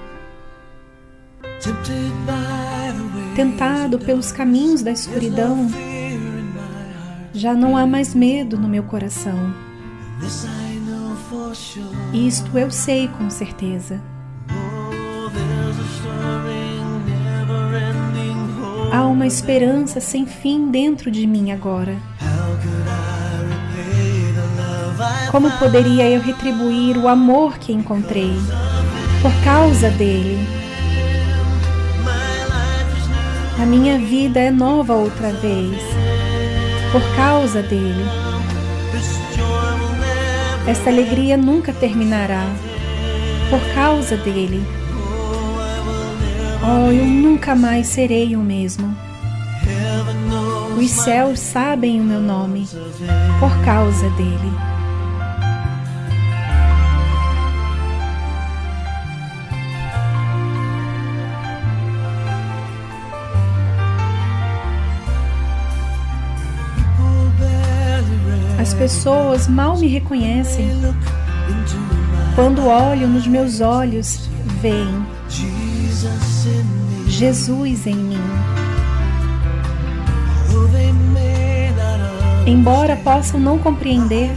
Tentado 3.37 3.99
pelos 3.99 4.33
caminhos 4.33 4.81
da 4.81 4.93
escuridão, 4.93 5.70
já 7.35 7.53
não 7.53 7.77
há 7.77 7.87
mais 7.87 8.14
medo 8.14 8.57
no 8.57 8.66
meu 8.66 8.85
coração. 8.85 9.55
Isto 12.14 12.57
eu 12.57 12.70
sei 12.70 13.09
com 13.09 13.29
certeza. 13.29 14.11
Uma 19.12 19.26
esperança 19.26 20.00
sem 20.00 20.24
fim 20.24 20.70
dentro 20.70 21.10
de 21.10 21.26
mim 21.26 21.52
agora. 21.52 21.94
Como 25.30 25.50
poderia 25.58 26.08
eu 26.08 26.20
retribuir 26.20 26.96
o 26.96 27.06
amor 27.06 27.58
que 27.58 27.72
encontrei 27.72 28.34
por 29.20 29.32
causa 29.44 29.90
dele? 29.90 30.38
A 33.60 33.66
minha 33.66 33.98
vida 33.98 34.40
é 34.40 34.50
nova 34.50 34.94
outra 34.94 35.30
vez 35.34 35.76
por 36.90 37.02
causa 37.14 37.62
dele. 37.62 38.04
Esta 40.66 40.88
alegria 40.88 41.36
nunca 41.36 41.72
terminará 41.72 42.46
por 43.50 43.60
causa 43.74 44.16
dele. 44.16 44.82
Oh, 46.64 46.92
eu 46.92 47.04
nunca 47.04 47.56
mais 47.56 47.88
serei 47.88 48.36
o 48.36 48.38
mesmo. 48.38 48.96
Os 50.78 50.90
céus 50.90 51.40
sabem 51.40 52.00
o 52.00 52.04
meu 52.04 52.20
nome 52.20 52.68
por 53.40 53.64
causa 53.64 54.08
dele. 54.10 54.52
As 68.60 68.72
pessoas 68.72 69.48
mal 69.48 69.76
me 69.76 69.88
reconhecem. 69.88 70.68
Quando 72.36 72.64
olham 72.66 73.08
nos 73.08 73.26
meus 73.26 73.60
olhos, 73.60 74.30
veem 74.60 75.04
Jesus 77.07 77.86
em 77.86 77.94
mim. 77.94 78.18
Embora 82.46 82.96
possam 82.96 83.38
não 83.38 83.59
compreender, 83.59 84.30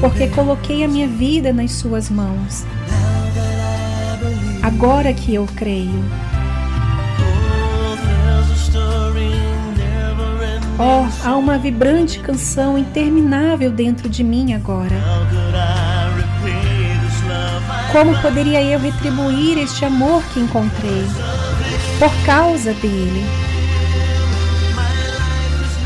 porque 0.00 0.26
coloquei 0.28 0.82
a 0.82 0.88
minha 0.88 1.06
vida 1.06 1.52
nas 1.52 1.72
Suas 1.72 2.10
mãos. 2.10 2.64
Agora 4.62 5.12
que 5.12 5.34
eu 5.34 5.46
creio. 5.54 6.04
Oh, 10.78 11.06
há 11.26 11.36
uma 11.36 11.56
vibrante 11.56 12.18
canção 12.18 12.76
interminável 12.76 13.70
dentro 13.70 14.08
de 14.08 14.22
mim 14.22 14.52
agora. 14.52 14.94
Como 17.96 18.14
poderia 18.20 18.62
eu 18.62 18.78
retribuir 18.78 19.56
este 19.56 19.86
amor 19.86 20.22
que 20.24 20.38
encontrei? 20.38 21.06
Por 21.98 22.12
causa 22.26 22.74
dele. 22.74 23.24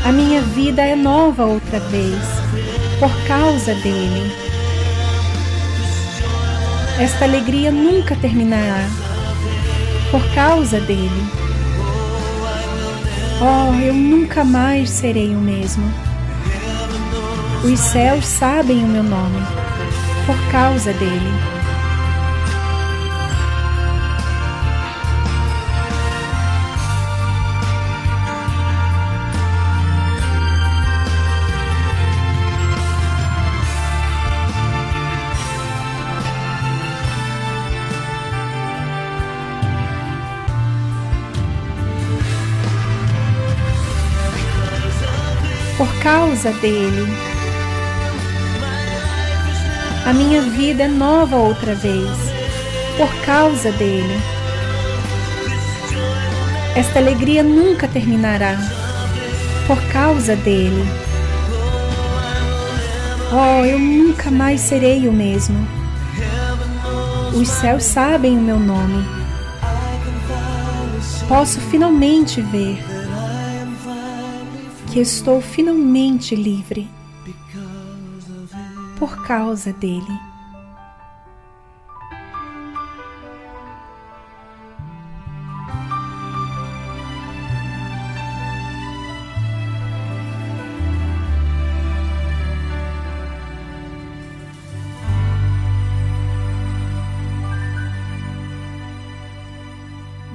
A 0.03 0.11
minha 0.11 0.41
vida 0.41 0.81
é 0.81 0.93
nova 0.93 1.45
outra 1.45 1.79
vez, 1.79 2.19
por 2.99 3.09
causa 3.25 3.73
dele. 3.75 4.29
Esta 6.99 7.23
alegria 7.23 7.71
nunca 7.71 8.13
terminará, 8.17 8.89
por 10.11 10.21
causa 10.35 10.81
dele. 10.81 11.23
Oh, 13.39 13.73
eu 13.79 13.93
nunca 13.93 14.43
mais 14.43 14.89
serei 14.89 15.33
o 15.33 15.39
mesmo. 15.39 15.89
Os 17.63 17.79
céus 17.79 18.25
sabem 18.25 18.83
o 18.83 18.87
meu 18.87 19.03
nome, 19.03 19.47
por 20.25 20.37
causa 20.51 20.91
dele. 20.91 21.50
Causa 46.11 46.51
dele. 46.51 47.07
A 50.05 50.11
minha 50.11 50.41
vida 50.41 50.83
é 50.83 50.87
nova 50.89 51.37
outra 51.37 51.73
vez, 51.73 52.09
por 52.97 53.09
causa 53.25 53.71
dele. 53.71 54.19
Esta 56.75 56.99
alegria 56.99 57.41
nunca 57.43 57.87
terminará, 57.87 58.57
por 59.65 59.81
causa 59.93 60.35
dele. 60.35 60.83
Oh, 63.31 63.63
eu 63.63 63.79
nunca 63.79 64.29
mais 64.29 64.59
serei 64.59 65.07
o 65.07 65.13
mesmo. 65.13 65.65
Os 67.33 67.47
céus 67.47 67.85
sabem 67.85 68.37
o 68.37 68.41
meu 68.41 68.59
nome. 68.59 69.05
Posso 71.29 71.61
finalmente 71.61 72.41
ver 72.41 72.90
que 74.91 74.99
estou 74.99 75.39
finalmente 75.39 76.35
livre 76.35 76.85
por 78.99 79.25
causa 79.25 79.71
dele. 79.71 80.03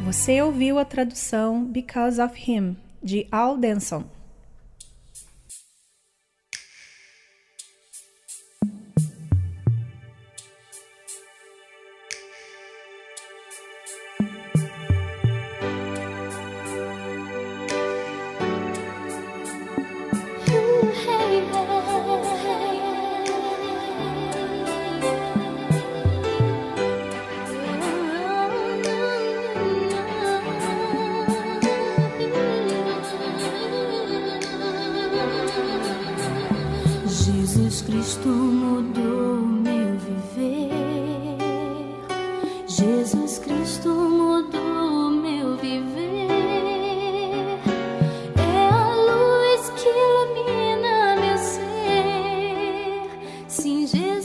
Você 0.06 0.40
ouviu 0.40 0.78
a 0.78 0.84
tradução 0.86 1.62
Because 1.62 2.18
of 2.22 2.34
Him, 2.50 2.74
de 3.02 3.26
Al 3.30 3.58
Denson. 3.58 4.15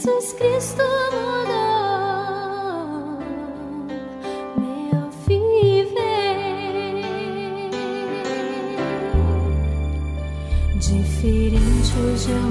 Jesus 0.02 0.32
Cristo 0.32 0.82
mudou 1.12 1.52
meu 4.58 5.10
viver. 5.28 6.40
Diferente 10.80 11.92
hoje 12.04 12.32
é 12.32 12.34
o 12.34 12.50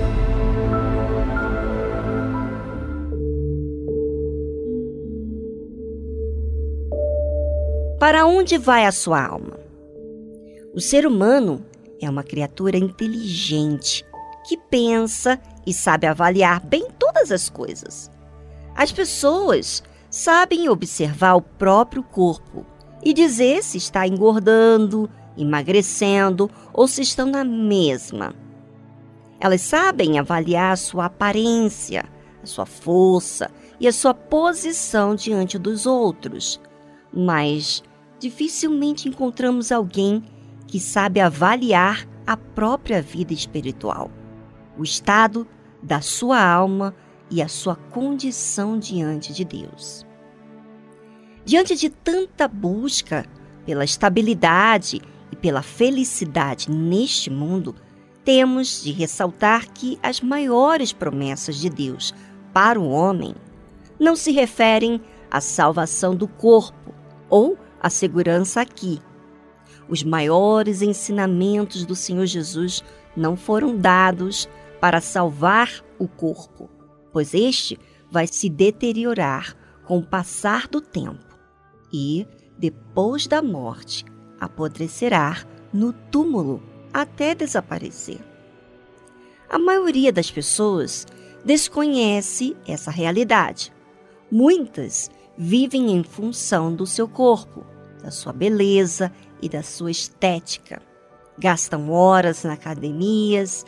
Para 8.01 8.25
onde 8.25 8.57
vai 8.57 8.87
a 8.87 8.91
sua 8.91 9.23
alma? 9.23 9.59
O 10.73 10.81
ser 10.81 11.05
humano 11.05 11.63
é 12.01 12.09
uma 12.09 12.23
criatura 12.23 12.75
inteligente 12.75 14.03
que 14.43 14.57
pensa 14.57 15.39
e 15.67 15.71
sabe 15.71 16.07
avaliar 16.07 16.59
bem 16.61 16.87
todas 16.97 17.31
as 17.31 17.47
coisas. 17.47 18.09
As 18.73 18.91
pessoas 18.91 19.83
sabem 20.09 20.67
observar 20.67 21.35
o 21.35 21.43
próprio 21.43 22.01
corpo 22.01 22.65
e 23.03 23.13
dizer 23.13 23.61
se 23.61 23.77
está 23.77 24.07
engordando, 24.07 25.07
emagrecendo 25.37 26.49
ou 26.73 26.87
se 26.87 27.03
estão 27.03 27.27
na 27.27 27.43
mesma. 27.43 28.33
Elas 29.39 29.61
sabem 29.61 30.17
avaliar 30.17 30.73
a 30.73 30.75
sua 30.75 31.05
aparência, 31.05 32.05
a 32.41 32.47
sua 32.47 32.65
força 32.65 33.51
e 33.79 33.87
a 33.87 33.93
sua 33.93 34.15
posição 34.15 35.13
diante 35.13 35.59
dos 35.59 35.85
outros, 35.85 36.59
mas 37.13 37.83
dificilmente 38.21 39.09
encontramos 39.09 39.71
alguém 39.71 40.23
que 40.67 40.79
sabe 40.79 41.19
avaliar 41.19 42.07
a 42.25 42.37
própria 42.37 43.01
vida 43.01 43.33
espiritual, 43.33 44.11
o 44.77 44.83
estado 44.83 45.47
da 45.81 46.01
sua 46.01 46.39
alma 46.39 46.95
e 47.31 47.41
a 47.41 47.47
sua 47.47 47.75
condição 47.75 48.77
diante 48.77 49.33
de 49.33 49.43
Deus. 49.43 50.05
Diante 51.43 51.75
de 51.75 51.89
tanta 51.89 52.47
busca 52.47 53.25
pela 53.65 53.83
estabilidade 53.83 55.01
e 55.31 55.35
pela 55.35 55.63
felicidade 55.63 56.69
neste 56.69 57.31
mundo, 57.31 57.73
temos 58.23 58.83
de 58.83 58.91
ressaltar 58.91 59.67
que 59.73 59.97
as 60.03 60.21
maiores 60.21 60.93
promessas 60.93 61.55
de 61.55 61.71
Deus 61.71 62.13
para 62.53 62.79
o 62.79 62.87
homem 62.87 63.33
não 63.99 64.15
se 64.15 64.31
referem 64.31 65.01
à 65.31 65.41
salvação 65.41 66.15
do 66.15 66.27
corpo 66.27 66.93
ou 67.27 67.57
a 67.81 67.89
segurança 67.89 68.61
aqui. 68.61 69.01
Os 69.89 70.03
maiores 70.03 70.81
ensinamentos 70.81 71.85
do 71.85 71.95
Senhor 71.95 72.25
Jesus 72.25 72.83
não 73.17 73.35
foram 73.35 73.75
dados 73.75 74.47
para 74.79 75.01
salvar 75.01 75.83
o 75.99 76.07
corpo, 76.07 76.69
pois 77.11 77.33
este 77.33 77.77
vai 78.09 78.27
se 78.27 78.49
deteriorar 78.49 79.55
com 79.85 79.97
o 79.97 80.05
passar 80.05 80.67
do 80.67 80.79
tempo 80.79 81.37
e, 81.91 82.25
depois 82.57 83.27
da 83.27 83.41
morte, 83.41 84.05
apodrecerá 84.39 85.43
no 85.73 85.91
túmulo 85.91 86.61
até 86.93 87.33
desaparecer. 87.33 88.19
A 89.49 89.59
maioria 89.59 90.13
das 90.13 90.31
pessoas 90.31 91.05
desconhece 91.43 92.55
essa 92.65 92.91
realidade. 92.91 93.73
Muitas 94.31 95.09
vivem 95.43 95.91
em 95.91 96.03
função 96.03 96.71
do 96.71 96.85
seu 96.85 97.07
corpo, 97.07 97.65
da 98.03 98.11
sua 98.11 98.31
beleza 98.31 99.11
e 99.41 99.49
da 99.49 99.63
sua 99.63 99.89
estética. 99.89 100.79
Gastam 101.35 101.89
horas 101.89 102.43
na 102.43 102.53
academias, 102.53 103.65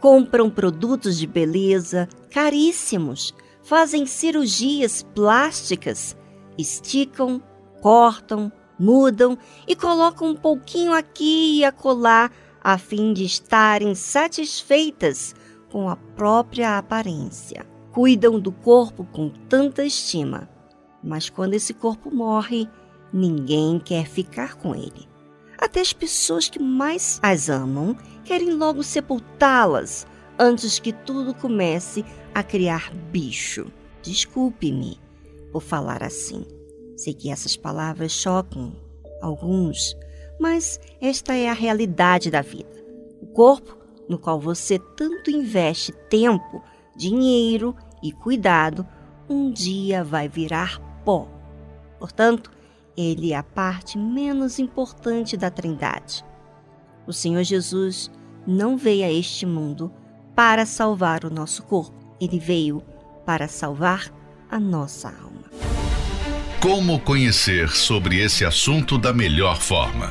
compram 0.00 0.48
produtos 0.48 1.18
de 1.18 1.26
beleza 1.26 2.08
caríssimos, 2.30 3.34
fazem 3.62 4.06
cirurgias 4.06 5.02
plásticas, 5.14 6.16
esticam, 6.56 7.42
cortam, 7.82 8.50
mudam 8.78 9.36
e 9.68 9.76
colocam 9.76 10.30
um 10.30 10.34
pouquinho 10.34 10.94
aqui 10.94 11.58
e 11.58 11.64
acolá 11.66 12.30
a 12.62 12.78
fim 12.78 13.12
de 13.12 13.26
estarem 13.26 13.94
satisfeitas 13.94 15.34
com 15.70 15.86
a 15.86 15.96
própria 15.96 16.78
aparência. 16.78 17.66
Cuidam 17.92 18.40
do 18.40 18.50
corpo 18.50 19.06
com 19.12 19.28
tanta 19.28 19.84
estima, 19.84 20.48
mas 21.04 21.28
quando 21.28 21.54
esse 21.54 21.74
corpo 21.74 22.10
morre, 22.10 22.68
ninguém 23.12 23.78
quer 23.78 24.06
ficar 24.06 24.56
com 24.56 24.74
ele. 24.74 25.06
Até 25.58 25.80
as 25.80 25.92
pessoas 25.92 26.48
que 26.48 26.58
mais 26.58 27.20
as 27.22 27.48
amam 27.48 27.96
querem 28.24 28.52
logo 28.52 28.82
sepultá-las 28.82 30.06
antes 30.38 30.78
que 30.78 30.92
tudo 30.92 31.34
comece 31.34 32.04
a 32.34 32.42
criar 32.42 32.92
bicho. 33.12 33.70
Desculpe-me 34.02 34.98
por 35.52 35.62
falar 35.62 36.02
assim. 36.02 36.44
Sei 36.96 37.14
que 37.14 37.30
essas 37.30 37.56
palavras 37.56 38.12
chocam 38.12 38.74
alguns, 39.20 39.96
mas 40.40 40.80
esta 41.00 41.34
é 41.34 41.48
a 41.48 41.54
realidade 41.54 42.30
da 42.30 42.40
vida. 42.40 42.84
O 43.20 43.26
corpo 43.26 43.78
no 44.08 44.18
qual 44.18 44.38
você 44.38 44.78
tanto 44.78 45.30
investe 45.30 45.92
tempo, 46.10 46.62
dinheiro 46.96 47.74
e 48.02 48.12
cuidado, 48.12 48.86
um 49.28 49.50
dia 49.50 50.04
vai 50.04 50.28
virar 50.28 50.78
pó. 51.04 51.28
Portanto, 51.98 52.50
ele 52.96 53.32
é 53.32 53.36
a 53.36 53.42
parte 53.42 53.98
menos 53.98 54.58
importante 54.58 55.36
da 55.36 55.50
Trindade. 55.50 56.24
O 57.06 57.12
Senhor 57.12 57.42
Jesus 57.42 58.10
não 58.46 58.76
veio 58.76 59.04
a 59.04 59.10
este 59.10 59.46
mundo 59.46 59.92
para 60.34 60.66
salvar 60.66 61.24
o 61.24 61.30
nosso 61.30 61.62
corpo, 61.62 62.16
ele 62.20 62.38
veio 62.38 62.82
para 63.24 63.48
salvar 63.48 64.12
a 64.50 64.58
nossa 64.58 65.08
alma. 65.08 65.44
Como 66.60 66.98
conhecer 67.00 67.68
sobre 67.70 68.18
esse 68.20 68.44
assunto 68.44 68.96
da 68.96 69.12
melhor 69.12 69.60
forma? 69.60 70.10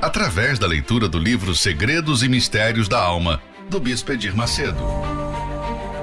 Através 0.00 0.58
da 0.58 0.66
leitura 0.66 1.08
do 1.08 1.18
livro 1.18 1.54
Segredos 1.54 2.22
e 2.22 2.28
Mistérios 2.28 2.88
da 2.88 3.00
Alma, 3.00 3.40
do 3.70 3.80
Bispo 3.80 4.12
Edir 4.12 4.36
Macedo. 4.36 5.15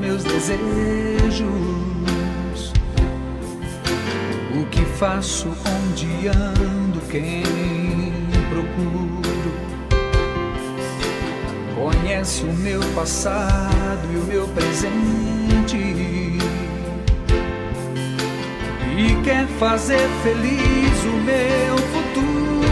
meus 0.00 0.24
desejos, 0.24 0.58
o 4.58 4.64
que 4.70 4.84
faço, 4.98 5.48
onde 5.48 6.28
ando, 6.28 7.00
quem 7.10 7.42
procuro. 8.48 9.20
Conhece 11.74 12.44
o 12.44 12.52
meu 12.52 12.80
passado 12.94 14.08
e 14.12 14.16
o 14.16 14.24
meu 14.24 14.48
presente 14.48 15.76
e 18.96 19.22
quer 19.22 19.46
fazer 19.58 20.08
feliz 20.22 21.04
o 21.04 21.16
meu 21.24 21.78
futuro. 21.78 22.70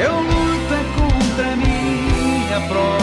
Eu 0.00 0.14
luto 0.20 0.74
é 0.74 0.84
contra 0.96 1.56
minha 1.56 2.60
própria 2.68 2.95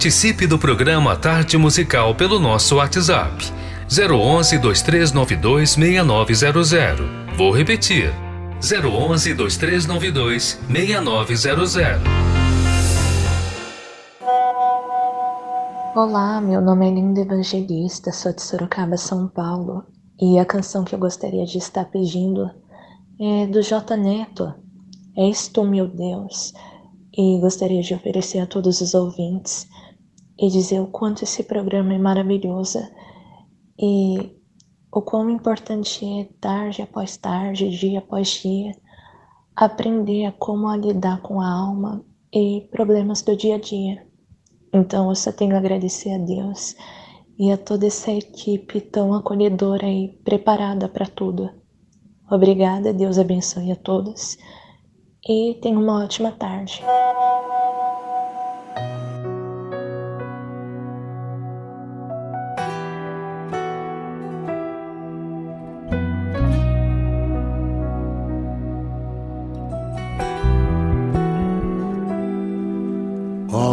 Participe 0.00 0.46
do 0.46 0.58
programa 0.58 1.14
Tarde 1.14 1.58
Musical 1.58 2.14
pelo 2.14 2.38
nosso 2.38 2.76
WhatsApp 2.76 3.52
011 3.86 4.56
2392 4.56 5.72
6900. 5.72 7.06
Vou 7.36 7.50
repetir. 7.50 8.10
011 8.62 9.34
2392 9.34 10.58
6900. 10.70 12.00
Olá, 15.94 16.40
meu 16.40 16.62
nome 16.62 16.88
é 16.88 16.94
Linda 16.94 17.20
Evangelista, 17.20 18.10
sou 18.10 18.32
de 18.32 18.40
Sorocaba, 18.40 18.96
São 18.96 19.28
Paulo, 19.28 19.84
e 20.18 20.38
a 20.38 20.46
canção 20.46 20.82
que 20.82 20.94
eu 20.94 20.98
gostaria 20.98 21.44
de 21.44 21.58
estar 21.58 21.84
pedindo 21.84 22.50
é 23.20 23.46
do 23.46 23.60
J 23.60 23.98
Neto, 23.98 24.54
És 25.14 25.46
Tu, 25.48 25.62
meu 25.62 25.86
Deus, 25.86 26.54
e 27.14 27.38
gostaria 27.38 27.82
de 27.82 27.92
oferecer 27.92 28.38
a 28.38 28.46
todos 28.46 28.80
os 28.80 28.94
ouvintes 28.94 29.68
e 30.40 30.48
dizer 30.48 30.80
o 30.80 30.86
quanto 30.86 31.22
esse 31.22 31.42
programa 31.42 31.92
é 31.92 31.98
maravilhoso 31.98 32.78
e 33.78 34.34
o 34.90 35.02
quão 35.02 35.28
importante 35.28 36.04
é, 36.04 36.24
tarde 36.40 36.80
após 36.80 37.16
tarde, 37.16 37.68
dia 37.70 37.98
após 37.98 38.28
dia, 38.28 38.72
aprender 39.54 40.24
a 40.24 40.32
como 40.32 40.66
a 40.66 40.76
lidar 40.76 41.20
com 41.20 41.40
a 41.40 41.48
alma 41.48 42.02
e 42.32 42.66
problemas 42.72 43.20
do 43.20 43.36
dia 43.36 43.56
a 43.56 43.58
dia. 43.58 44.06
Então 44.72 45.10
eu 45.10 45.14
só 45.14 45.30
tenho 45.30 45.54
a 45.54 45.58
agradecer 45.58 46.14
a 46.14 46.18
Deus 46.18 46.74
e 47.38 47.52
a 47.52 47.58
toda 47.58 47.86
essa 47.86 48.10
equipe 48.10 48.80
tão 48.80 49.12
acolhedora 49.12 49.86
e 49.86 50.08
preparada 50.24 50.88
para 50.88 51.06
tudo. 51.06 51.50
Obrigada, 52.30 52.92
Deus 52.92 53.18
abençoe 53.18 53.72
a 53.72 53.76
todos 53.76 54.38
e 55.28 55.58
tenha 55.60 55.78
uma 55.78 56.02
ótima 56.02 56.32
tarde. 56.32 56.82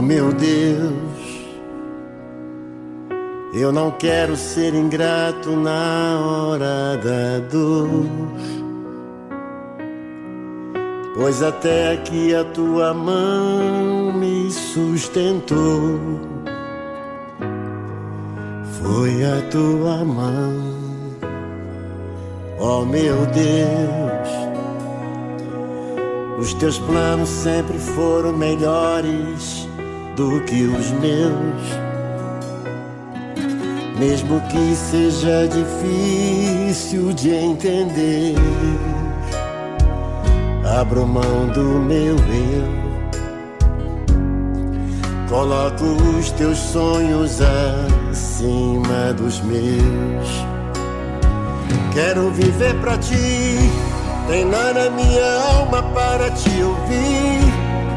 Meu 0.08 0.32
Deus, 0.32 1.44
eu 3.54 3.74
não 3.74 3.92
quero 3.92 4.38
ser 4.38 4.74
ingrato 4.74 5.52
na 5.52 6.18
hora 6.22 6.96
da 6.96 7.46
dor, 7.52 7.90
pois 11.14 11.44
até 11.44 11.92
aqui 11.92 12.34
a 12.34 12.46
tua 12.46 12.94
mão 12.94 14.14
me 14.14 14.50
sustentou. 14.50 16.00
Foi 18.82 19.26
a 19.26 19.42
tua 19.52 20.06
mão, 20.06 20.54
oh 22.60 22.86
meu 22.86 23.26
Deus. 23.26 24.48
Os 26.40 26.54
teus 26.54 26.80
planos 26.80 27.28
sempre 27.28 27.78
foram 27.78 28.32
melhores 28.32 29.67
do 30.18 30.42
que 30.42 30.64
os 30.64 30.92
meus. 30.94 31.62
Mesmo 34.00 34.42
que 34.50 34.76
seja 34.76 35.48
difícil 35.48 37.14
de 37.14 37.30
entender, 37.30 38.36
abro 40.80 41.06
mão 41.06 41.48
do 41.54 41.80
meu 41.80 42.16
eu. 42.16 42.88
Coloco 45.30 45.86
os 46.18 46.32
teus 46.32 46.58
sonhos 46.58 47.40
acima 48.10 49.14
dos 49.14 49.40
meus. 49.42 50.28
Quero 51.94 52.32
viver 52.32 52.74
pra 52.82 52.98
ti 52.98 53.70
treinar 54.26 54.78
a 54.78 54.90
minha 54.90 55.42
alma 55.58 55.84
para 55.94 56.32
te 56.32 56.64
ouvir. 56.64 57.47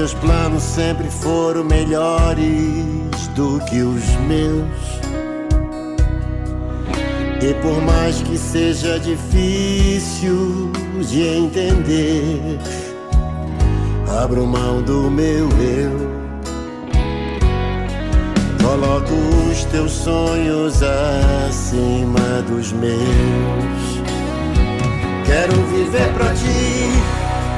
Teus 0.00 0.14
planos 0.14 0.62
sempre 0.62 1.10
foram 1.10 1.62
melhores 1.62 3.28
do 3.36 3.60
que 3.66 3.82
os 3.82 4.02
meus. 4.26 4.64
E 7.42 7.52
por 7.60 7.82
mais 7.82 8.22
que 8.22 8.38
seja 8.38 8.98
difícil 8.98 10.72
de 11.06 11.20
entender, 11.20 12.58
abro 14.22 14.46
mão 14.46 14.80
do 14.80 15.10
meu 15.10 15.50
eu. 15.60 16.10
Coloco 18.62 19.12
os 19.50 19.64
teus 19.66 19.92
sonhos 19.92 20.80
acima 20.82 22.40
dos 22.48 22.72
meus. 22.72 23.89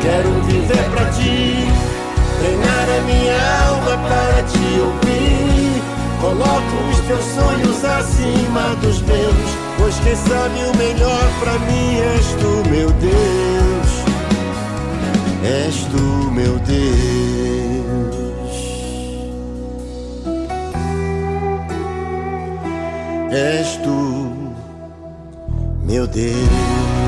Quero 0.00 0.30
viver 0.42 0.90
pra 0.90 1.04
ti, 1.10 1.68
treinar 2.38 2.86
a 2.96 3.00
minha 3.02 3.38
alma 3.68 3.96
para 4.08 4.42
te 4.44 4.80
ouvir. 4.80 5.82
Coloco 6.20 6.76
os 6.90 6.98
teus 7.06 7.24
sonhos 7.24 7.84
acima 7.84 8.74
dos 8.80 9.00
meus, 9.02 9.50
pois 9.78 9.98
quem 10.00 10.16
sabe 10.16 10.64
o 10.64 10.76
melhor 10.76 11.28
pra 11.40 11.58
mim 11.60 11.96
és 11.96 12.26
tu, 12.40 12.68
meu 12.70 12.90
Deus. 12.92 13.58
És 15.44 15.84
tu, 15.84 16.30
meu 16.32 16.58
Deus. 16.58 16.78
És 23.30 23.76
tu, 23.76 24.32
meu 25.84 26.06
Deus. 26.06 27.07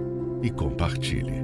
e 0.41 0.49
compartilhe. 0.49 1.43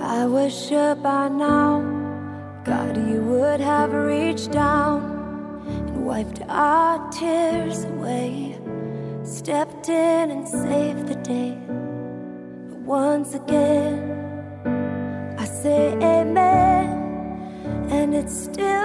I 0.00 0.26
sure 0.50 0.94
by 0.94 1.28
now, 1.28 1.82
God, 2.64 2.96
you 2.96 3.22
would 3.22 3.60
have 3.60 3.92
reached 3.92 4.52
down 4.52 5.13
wiped 6.04 6.42
our 6.48 7.10
tears 7.10 7.84
away. 7.84 8.58
Stepped 9.24 9.88
in 9.88 10.30
and 10.30 10.46
saved 10.46 11.08
the 11.08 11.14
day. 11.14 11.56
But 12.68 12.78
once 12.80 13.34
again, 13.34 13.96
I 15.38 15.46
say 15.46 15.92
amen, 15.94 16.86
and 17.90 18.14
it's 18.14 18.36
still 18.44 18.83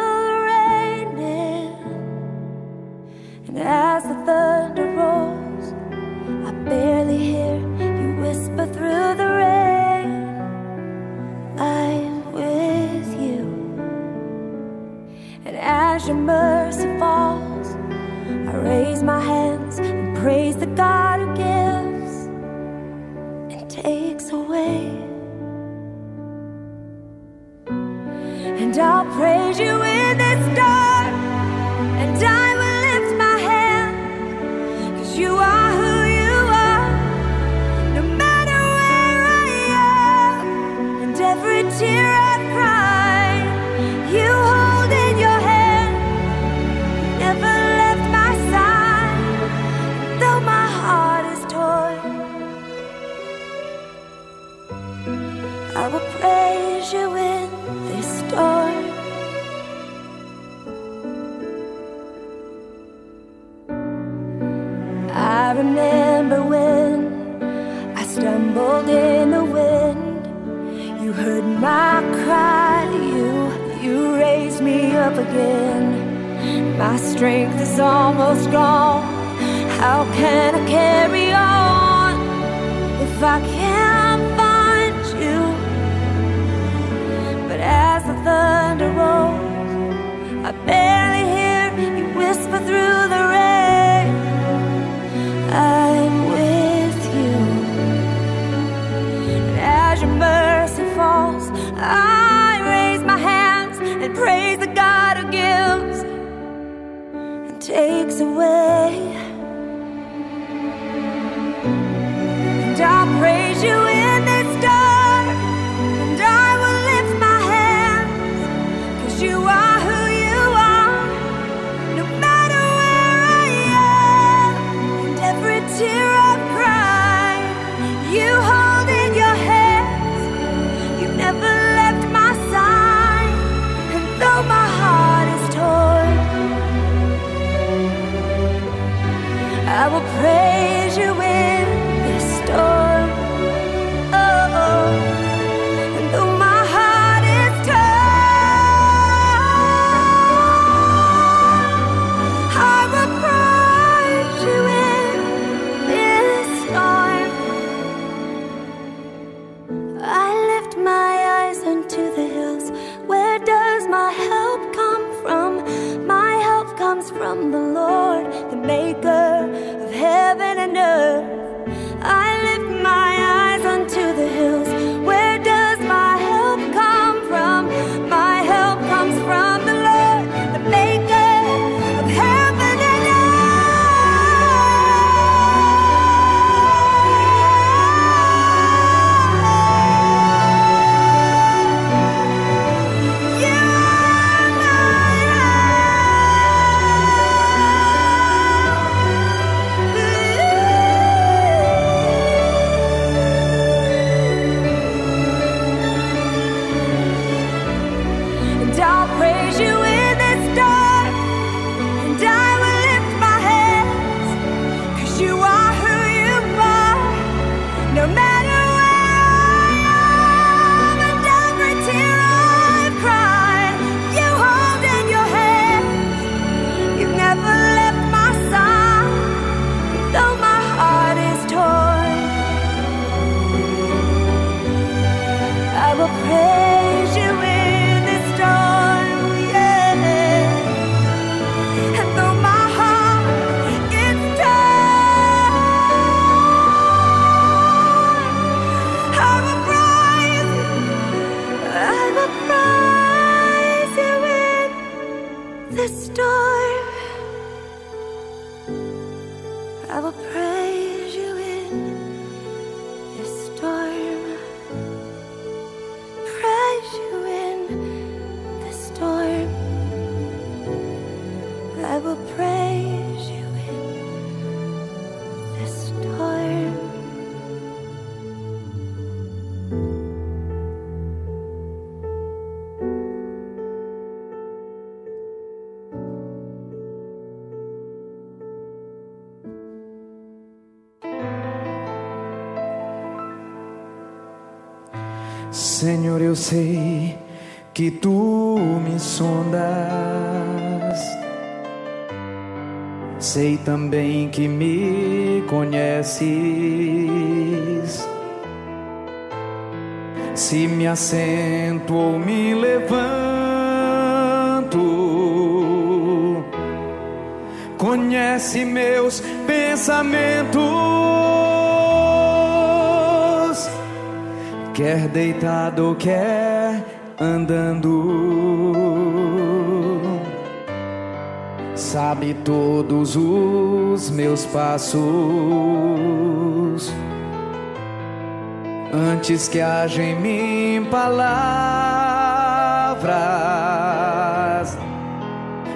Senhor, 296.49 296.78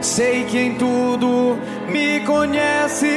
sei 0.04 0.44
que 0.44 0.60
em 0.60 0.76
tudo 0.76 1.58
me 1.88 2.20
conhece, 2.22 3.08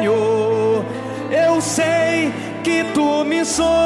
Senhor. 0.00 0.84
Eu 1.30 1.60
sei 1.60 2.32
que 2.62 2.84
tu 2.94 3.24
me 3.24 3.44
sondas, 3.44 3.83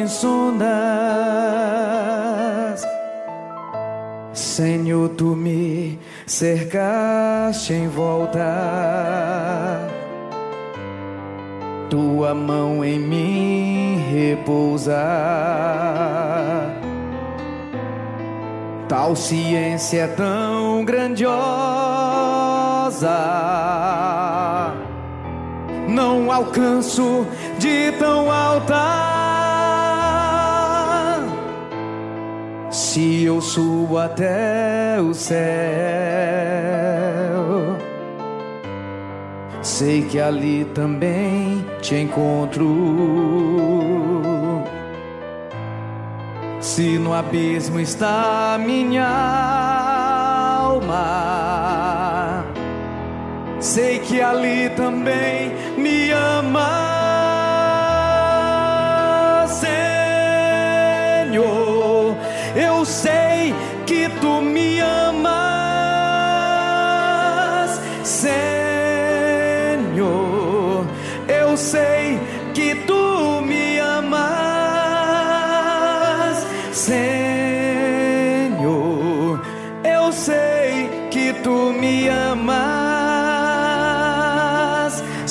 tu 0.00 0.06
me 0.06 0.08
sondas. 0.08 0.70
Senhor, 4.32 5.10
tu 5.10 5.36
me 5.36 5.98
cercaste 6.26 7.72
em 7.72 7.88
volta. 7.88 8.40
Tua 11.88 12.34
mão 12.34 12.84
em 12.84 12.98
mim 12.98 14.02
repousa. 14.12 14.96
Tal 18.88 19.14
ciência 19.16 20.08
tão 20.16 20.84
grandiosa. 20.84 21.30
Não 25.88 26.30
alcanço 26.30 27.26
de 27.58 27.92
tão 27.98 28.30
alta. 28.30 29.09
Se 32.92 33.22
eu 33.22 33.40
subo 33.40 33.98
até 33.98 35.00
o 35.00 35.14
céu, 35.14 35.38
sei 39.62 40.02
que 40.02 40.18
ali 40.18 40.64
também 40.74 41.64
te 41.80 41.94
encontro. 41.94 42.66
Se 46.58 46.98
no 46.98 47.14
abismo 47.14 47.78
está 47.78 48.58
minha 48.58 49.06
alma, 50.64 52.44
sei 53.60 54.00
que 54.00 54.20
ali 54.20 54.68
também 54.70 55.52
me 55.78 56.10
ama. 56.10 56.79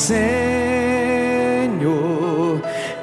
Senhor. 0.09 1.69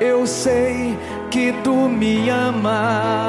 Eu 0.00 0.26
sei 0.26 0.98
que 1.30 1.52
tu 1.62 1.88
me 1.88 2.28
amas, 2.28 3.25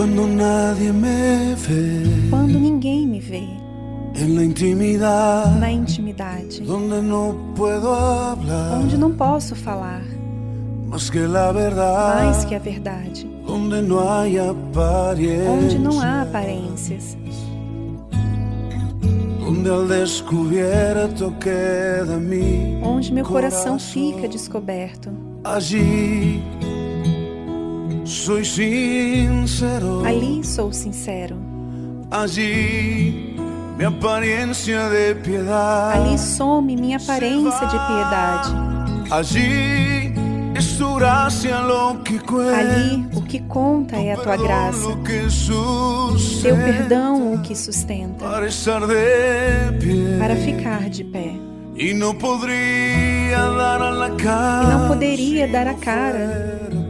Cuando 0.00 0.26
nadie 0.26 0.94
me 0.94 1.54
ve. 1.56 2.30
Quando 2.30 2.58
ninguém 2.58 3.06
me 3.06 3.20
vê. 3.20 3.46
En 4.14 4.34
la 4.34 4.44
intimidad, 4.44 5.58
na 5.60 5.70
intimidade, 5.70 6.62
donde 6.62 7.02
no 7.02 7.52
puedo 7.54 7.92
hablar. 7.92 8.78
Onde 8.78 8.96
não 8.96 9.12
posso 9.12 9.54
falar. 9.54 10.02
Más 10.86 11.10
que 11.10 11.18
la 11.18 11.52
mais 11.52 12.46
que 12.46 12.54
a 12.54 12.58
verdade, 12.58 13.26
donde 13.46 13.82
no 13.82 14.00
hay 14.00 14.38
apariencia, 14.38 15.50
onde 15.50 15.78
não 15.78 16.00
há 16.00 16.22
aparências, 16.22 17.14
donde 19.38 19.68
al 19.68 19.86
descubierto 19.86 21.30
queda 21.38 22.16
mi 22.16 22.80
onde 22.82 23.12
meu 23.12 23.26
coração 23.26 23.76
corazón. 23.76 23.92
fica 23.92 24.26
descoberto. 24.26 25.10
Allí 25.44 26.42
soy 28.10 28.44
sincero, 28.44 30.02
Ali 30.04 30.44
sou 30.44 30.72
sincero, 30.72 31.36
allí 32.10 33.36
mi 33.78 33.84
apariencia 33.84 34.88
de 34.88 35.14
piedad, 35.14 35.92
ali 35.92 36.18
some 36.18 36.74
minha 36.74 36.96
aparência 36.96 37.66
de 37.66 37.78
piedade, 37.78 38.48
allí 39.10 40.12
es 40.56 40.76
tu 40.76 40.96
gracia 40.96 41.60
lo 41.60 42.02
que 42.02 42.18
cuenta, 42.18 42.58
ali 42.58 43.06
o 43.14 43.22
que 43.22 43.40
conta 43.42 43.96
é 43.96 44.12
a 44.12 44.16
tua 44.16 44.36
graça, 44.36 44.88
teu 46.42 46.56
perdão 46.56 47.34
o 47.34 47.42
que 47.42 47.54
sustenta, 47.54 48.28
para 48.28 48.48
estar 48.48 48.80
de 48.80 49.78
pie. 49.78 50.18
Para 50.18 50.34
ficar 50.34 50.90
de 50.90 51.04
pé. 51.04 51.32
E 51.76 51.94
não 51.94 52.14
poderia 52.14 53.38
dar 55.48 55.68
a 55.68 55.74
cara 55.74 56.69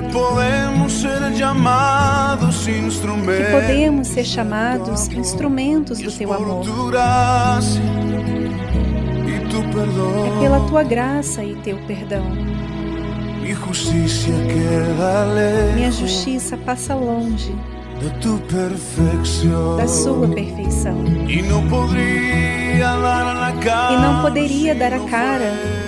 que 0.00 0.12
podemos 0.12 0.92
ser 0.92 1.34
chamados 1.36 2.68
instrumentos, 2.68 3.46
que 3.46 3.52
podemos 3.52 4.06
ser 4.06 4.24
chamados 4.24 5.08
instrumentos 5.08 5.98
do 5.98 6.12
teu 6.12 6.32
amor. 6.32 6.64
É 10.26 10.40
pela 10.40 10.60
tua 10.68 10.84
graça 10.84 11.42
e 11.42 11.56
teu 11.56 11.76
perdão. 11.86 12.24
Minha 15.74 15.90
justiça 15.90 16.56
passa 16.56 16.94
longe 16.94 17.56
da 19.76 19.88
sua 19.88 20.28
perfeição. 20.28 21.04
E 23.90 23.96
não 23.96 24.22
poderia 24.22 24.74
dar 24.76 24.92
a 24.92 25.00
cara 25.00 25.87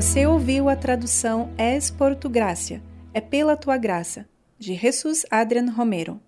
Você 0.00 0.26
ouviu 0.26 0.70
a 0.70 0.76
tradução 0.76 1.50
Es 1.58 1.90
por 1.90 2.16
tu 2.16 2.30
gracia, 2.30 2.82
é 3.12 3.20
pela 3.20 3.54
tua 3.54 3.76
graça, 3.76 4.26
de 4.58 4.74
Jesus 4.74 5.26
Adrian 5.30 5.70
Romero. 5.70 6.18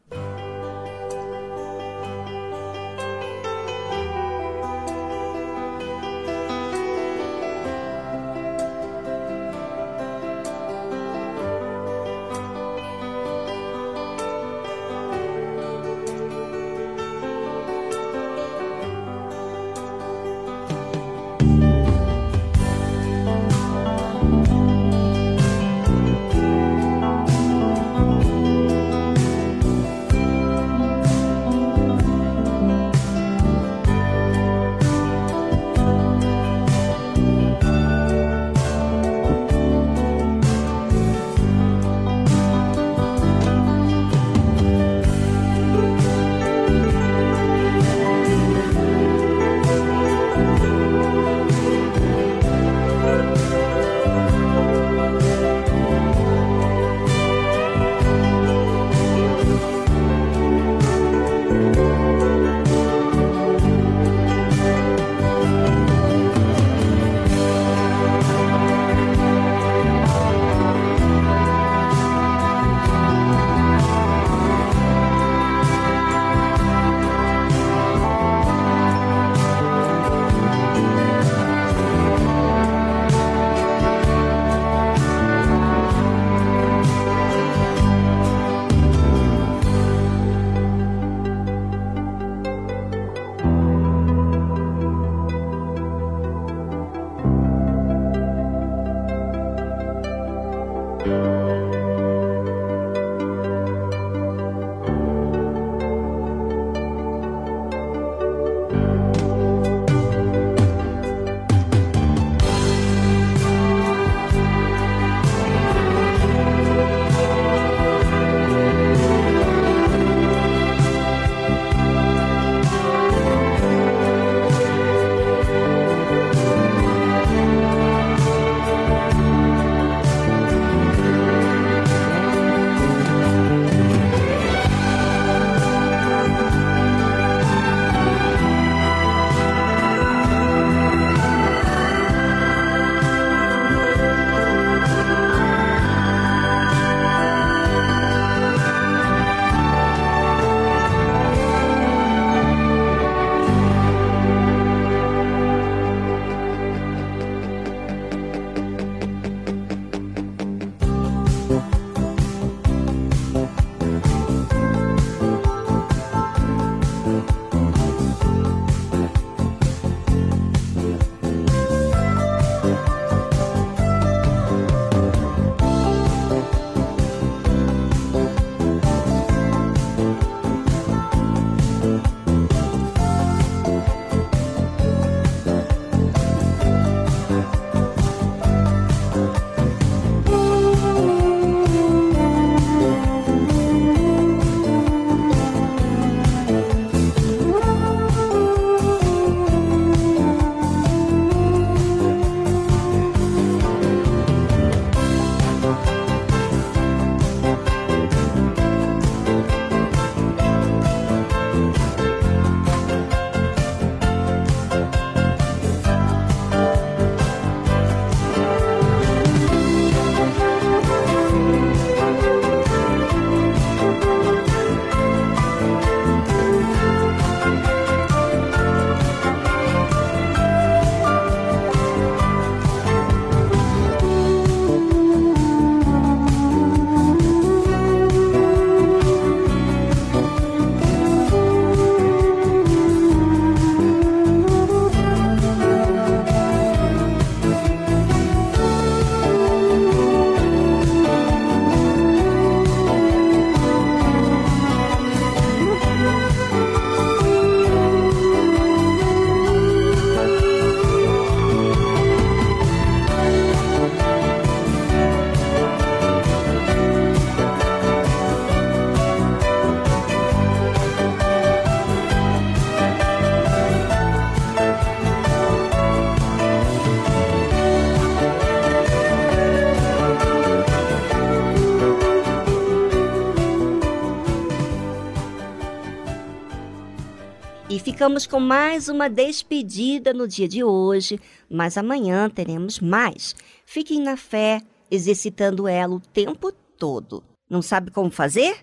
Ficamos 288.03 288.27
com 288.27 288.41
mais 288.41 288.89
uma 288.89 289.09
despedida 289.09 290.13
no 290.13 290.27
dia 290.27 290.49
de 290.49 290.65
hoje, 290.65 291.21
mas 291.49 291.79
amanhã 291.79 292.29
teremos 292.29 292.81
mais. 292.81 293.33
Fiquem 293.65 294.01
na 294.01 294.17
fé, 294.17 294.61
exercitando 294.91 295.69
ela 295.69 295.95
o 295.95 296.01
tempo 296.01 296.51
todo. 296.51 297.23
Não 297.49 297.63
sabe 297.63 297.93
como 297.93 298.11
fazer? 298.11 298.57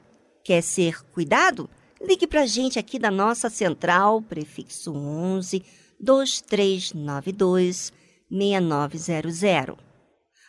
Quer 0.43 0.61
ser 0.61 1.01
cuidado? 1.13 1.69
Ligue 2.01 2.27
para 2.27 2.41
a 2.41 2.45
gente 2.45 2.77
aqui 2.77 2.99
da 2.99 3.09
nossa 3.09 3.49
central, 3.49 4.21
prefixo 4.21 4.93
11 4.93 5.63
2392 6.01 7.93
6900. 8.29 9.77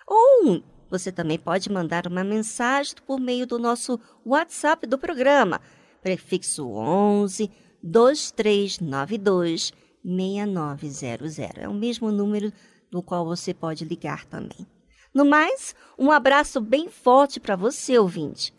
Ou 0.05 0.65
você 0.91 1.13
também 1.13 1.39
pode 1.39 1.71
mandar 1.71 2.09
uma 2.09 2.25
mensagem 2.25 2.97
por 3.07 3.21
meio 3.21 3.47
do 3.47 3.57
nosso 3.57 4.01
WhatsApp 4.27 4.85
do 4.85 4.99
programa, 4.99 5.61
prefixo 6.03 6.69
11 6.69 7.49
2392 7.83 9.73
6900. 10.05 11.39
É 11.39 11.69
o 11.69 11.75
mesmo 11.75 12.11
número 12.11 12.53
do 12.91 13.03
qual 13.03 13.25
você 13.25 13.55
pode 13.55 13.85
ligar 13.85 14.25
também. 14.27 14.67
No 15.13 15.25
mais, 15.25 15.75
um 15.99 16.11
abraço 16.11 16.61
bem 16.61 16.89
forte 16.89 17.41
para 17.41 17.57
você, 17.57 17.99
ouvinte. 17.99 18.55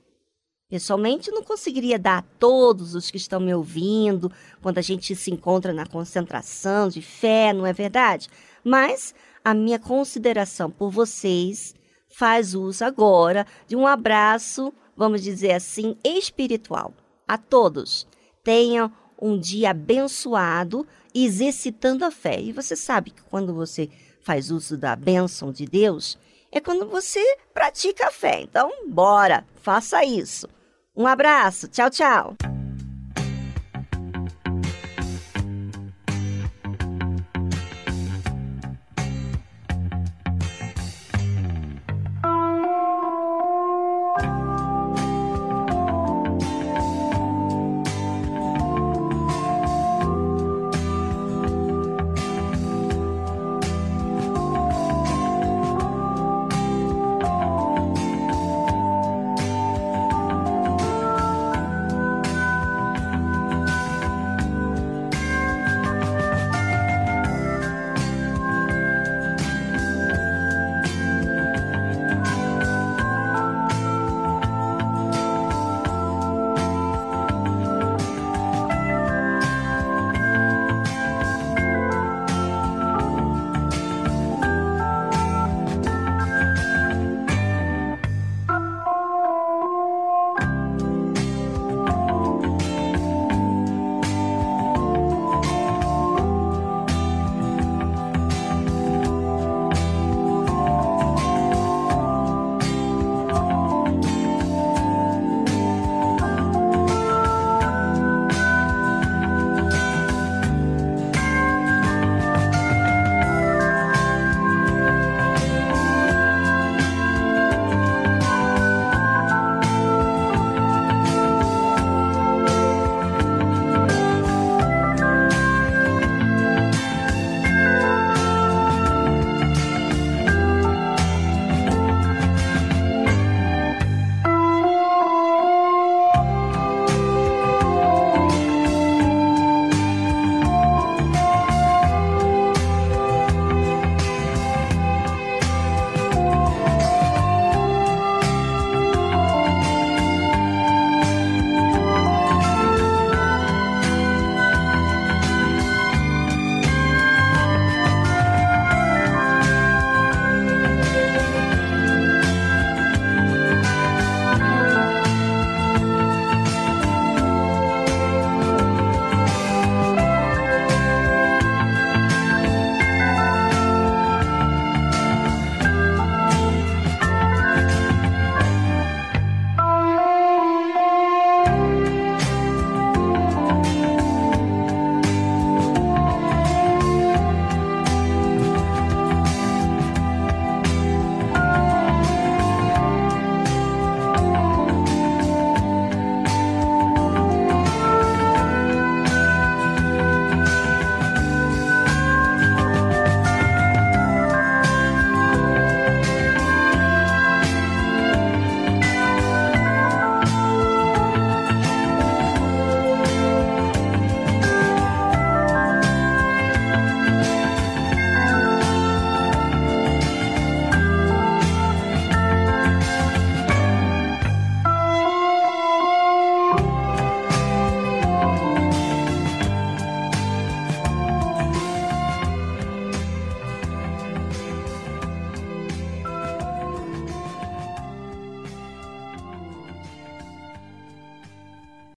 Pessoalmente, 0.69 1.31
não 1.31 1.43
conseguiria 1.43 1.99
dar 1.99 2.19
a 2.19 2.21
todos 2.21 2.95
os 2.95 3.11
que 3.11 3.17
estão 3.17 3.41
me 3.41 3.53
ouvindo 3.53 4.31
quando 4.61 4.77
a 4.77 4.81
gente 4.81 5.13
se 5.15 5.29
encontra 5.29 5.73
na 5.73 5.85
concentração 5.85 6.87
de 6.87 7.01
fé, 7.01 7.51
não 7.51 7.65
é 7.65 7.73
verdade? 7.73 8.29
Mas 8.63 9.13
a 9.43 9.53
minha 9.53 9.77
consideração 9.77 10.71
por 10.71 10.89
vocês 10.89 11.75
faz 12.07 12.55
uso 12.55 12.85
agora 12.85 13.45
de 13.67 13.75
um 13.75 13.85
abraço, 13.85 14.73
vamos 14.95 15.21
dizer 15.21 15.51
assim, 15.51 15.97
espiritual. 16.03 16.93
A 17.27 17.37
todos, 17.37 18.07
tenham 18.43 18.91
um 19.21 19.37
dia 19.39 19.71
abençoado, 19.71 20.85
exercitando 21.13 22.03
a 22.03 22.11
fé. 22.11 22.41
E 22.41 22.51
você 22.51 22.75
sabe 22.75 23.11
que 23.11 23.21
quando 23.23 23.53
você 23.53 23.89
faz 24.21 24.51
uso 24.51 24.77
da 24.77 24.95
bênção 24.95 25.51
de 25.51 25.65
Deus, 25.65 26.17
é 26.51 26.59
quando 26.59 26.87
você 26.87 27.23
pratica 27.53 28.07
a 28.07 28.11
fé. 28.11 28.41
Então, 28.41 28.71
bora, 28.87 29.45
faça 29.61 30.03
isso. 30.03 30.47
Um 30.95 31.07
abraço, 31.07 31.67
tchau, 31.67 31.89
tchau. 31.89 32.60